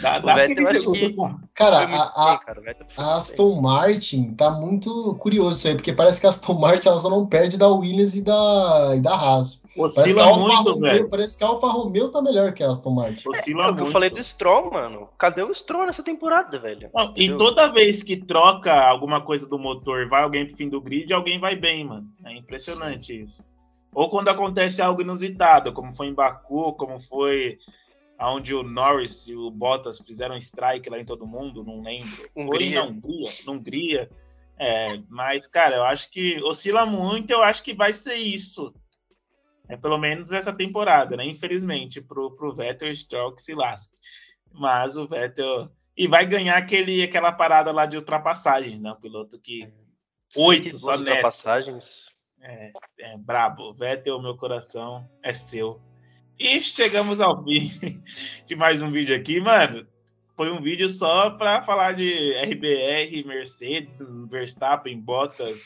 Dá, 0.02 0.20
dá 0.20 0.36
Vettel, 0.36 0.68
acho 0.68 0.92
que... 0.92 1.16
Cara, 1.54 1.78
a, 1.80 2.34
a, 2.34 2.38
cara 2.40 2.62
a 2.98 3.16
Aston 3.16 3.62
Martin 3.62 4.34
tá 4.34 4.50
muito 4.50 5.16
curioso 5.16 5.60
isso 5.60 5.68
aí, 5.68 5.76
porque 5.76 5.94
parece 5.94 6.20
que 6.20 6.26
a 6.26 6.30
Aston 6.30 6.54
Martin 6.54 6.88
ela 6.88 6.98
só 6.98 7.10
não 7.10 7.28
perde 7.28 7.58
da 7.58 7.68
Williams 7.68 8.16
e 8.16 8.24
da, 8.24 8.94
e 8.96 9.00
da 9.00 9.14
Haas. 9.14 9.64
Parece 9.76 10.16
que, 10.16 10.20
a 10.20 10.26
Alfa 10.26 10.40
muito, 10.40 10.74
Romeo, 10.74 10.80
velho. 10.80 11.10
parece 11.10 11.38
que 11.38 11.44
a 11.44 11.48
Alfa 11.48 11.68
Romeo 11.68 12.10
tá 12.10 12.22
melhor 12.22 12.54
que 12.54 12.64
a 12.64 12.72
Aston 12.72 12.90
Martin. 12.90 13.30
Oscila 13.30 13.66
é, 13.66 13.68
é 13.68 13.72
o 13.72 13.76
que 13.76 13.82
eu 13.84 13.88
falei 13.88 14.10
do 14.10 14.24
Stroll, 14.24 14.72
mano. 14.72 15.10
Cadê 15.18 15.44
o 15.44 15.54
Stroll 15.54 15.86
nessa 15.86 16.02
temporada, 16.02 16.58
velho? 16.58 16.90
Não, 16.94 17.14
e 17.16 17.36
toda 17.38 17.68
vez 17.68 18.02
que 18.02 18.18
troca 18.18 18.74
alguma 18.74 19.22
coisa 19.22 19.46
do 19.48 19.60
motor, 19.60 20.10
vai 20.10 20.24
alguém 20.24 20.48
pro 20.48 20.58
fim 20.58 20.70
do 20.70 20.82
grid, 20.82 21.14
alguém 21.14 21.40
vai 21.40 21.56
bem, 21.56 21.86
mano. 21.86 22.08
É 22.26 22.34
impressionante 22.36 23.08
Sim. 23.08 23.24
isso. 23.24 23.46
Ou 23.94 24.10
quando 24.10 24.30
acontece 24.30 24.82
algo 24.82 25.02
inusitado, 25.02 25.72
como 25.72 25.96
foi 25.96 26.08
em 26.08 26.14
Baku, 26.14 26.74
como 26.74 27.00
foi 27.00 27.58
onde 28.20 28.54
o 28.54 28.64
Norris 28.64 29.28
e 29.28 29.36
o 29.36 29.52
Bottas 29.52 30.00
fizeram 30.00 30.36
strike 30.38 30.90
lá 30.90 31.00
em 31.00 31.06
todo 31.06 31.28
mundo, 31.28 31.64
não 31.64 31.82
lembro. 31.82 32.30
Hungria. 32.36 32.82
Foi 32.82 32.90
na 32.90 32.96
Hungria, 32.96 33.32
na 33.46 33.52
Hungria. 33.52 34.10
É, 34.60 35.00
mas, 35.08 35.46
cara, 35.46 35.76
eu 35.76 35.84
acho 35.84 36.10
que 36.10 36.42
oscila 36.42 36.86
muito, 36.86 37.30
eu 37.30 37.44
acho 37.44 37.64
que 37.64 37.74
vai 37.74 37.94
ser 37.94 38.16
isso. 38.16 38.74
É 39.70 39.76
pelo 39.76 39.98
menos 39.98 40.32
essa 40.32 40.54
temporada, 40.54 41.16
né? 41.16 41.26
Infelizmente, 41.26 42.02
pro, 42.02 42.32
pro 42.36 42.56
Vettel 42.56 42.96
Stroll 42.96 43.36
que 43.36 43.42
se 43.42 43.54
lasque. 43.54 43.96
Mas 44.52 44.96
o 44.98 45.08
Vettel. 45.08 45.70
E 45.96 46.08
vai 46.08 46.26
ganhar 46.26 46.58
aquele, 46.58 47.04
aquela 47.04 47.32
parada 47.32 47.72
lá 47.72 47.86
de 47.86 47.98
ultrapassagens, 47.98 48.80
né? 48.80 48.92
O 48.92 48.96
piloto 48.96 49.40
que. 49.40 49.72
Oito 50.36 50.80
só 50.80 50.96
ultrapassagens. 50.96 52.16
É, 52.42 52.72
é 53.00 53.18
brabo. 53.18 53.74
Vettel, 53.74 54.22
meu 54.22 54.38
coração 54.38 55.08
é 55.22 55.34
seu. 55.34 55.82
E 56.40 56.62
chegamos 56.62 57.20
ao 57.20 57.44
fim 57.44 57.72
de 58.46 58.56
mais 58.56 58.80
um 58.80 58.92
vídeo 58.92 59.16
aqui, 59.16 59.40
mano. 59.40 59.88
Foi 60.36 60.52
um 60.52 60.62
vídeo 60.62 60.88
só 60.88 61.32
para 61.32 61.64
falar 61.64 61.94
de 61.94 62.32
RBR, 62.34 63.26
Mercedes, 63.26 63.98
Verstappen, 64.30 65.00
Bottas. 65.00 65.66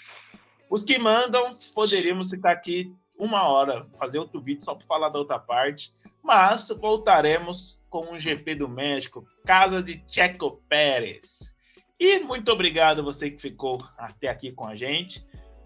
Os 0.69 0.81
que 0.81 0.97
mandam, 0.97 1.57
poderíamos 1.75 2.29
ficar 2.29 2.51
aqui 2.51 2.95
uma 3.17 3.43
hora, 3.49 3.83
fazer 3.99 4.17
outro 4.17 4.39
vídeo 4.39 4.63
só 4.63 4.73
para 4.73 4.87
falar 4.87 5.09
da 5.09 5.19
outra 5.19 5.37
parte. 5.37 5.91
Mas 6.23 6.69
voltaremos 6.69 7.77
com 7.89 8.13
o 8.13 8.19
GP 8.19 8.55
do 8.55 8.69
México, 8.69 9.27
casa 9.45 9.83
de 9.83 10.01
Checo 10.07 10.63
Pérez. 10.69 11.53
E 11.99 12.19
muito 12.19 12.49
obrigado 12.49 13.03
você 13.03 13.29
que 13.29 13.41
ficou 13.41 13.85
até 13.97 14.29
aqui 14.29 14.53
com 14.53 14.65
a 14.65 14.75
gente. 14.77 15.21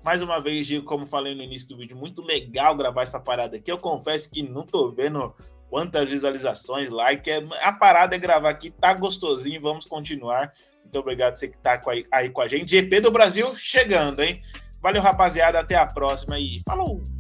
Mais 0.06 0.22
uma 0.22 0.40
vez, 0.40 0.68
digo, 0.68 0.86
como 0.86 1.08
falei 1.08 1.34
no 1.34 1.42
início 1.42 1.70
do 1.70 1.78
vídeo, 1.78 1.98
muito 1.98 2.22
legal 2.22 2.78
gravar 2.78 3.02
essa 3.02 3.20
parada 3.20 3.58
aqui. 3.58 3.72
Eu 3.72 3.80
confesso 3.80 4.30
que 4.30 4.44
não 4.44 4.64
tô 4.64 4.92
vendo 4.92 5.34
quantas 5.68 6.08
visualizações, 6.08 6.92
like. 6.92 7.28
É, 7.28 7.44
a 7.60 7.74
parada 7.74 8.16
é 8.16 8.20
gravar 8.20 8.52
aqui, 8.52 8.70
tá 8.70 8.94
gostosinho, 8.94 9.60
vamos 9.60 9.88
continuar. 9.88 10.54
Muito 10.84 11.00
obrigado 11.00 11.36
você 11.36 11.48
que 11.48 11.58
tá 11.58 11.82
aí, 11.88 12.06
aí 12.12 12.30
com 12.30 12.42
a 12.42 12.48
gente. 12.48 12.70
GP 12.70 13.02
do 13.02 13.10
Brasil 13.10 13.56
chegando, 13.56 14.22
hein? 14.22 14.40
Valeu, 14.80 15.02
rapaziada. 15.02 15.60
Até 15.60 15.74
a 15.74 15.88
próxima 15.88 16.38
e 16.38 16.62
falou! 16.68 17.15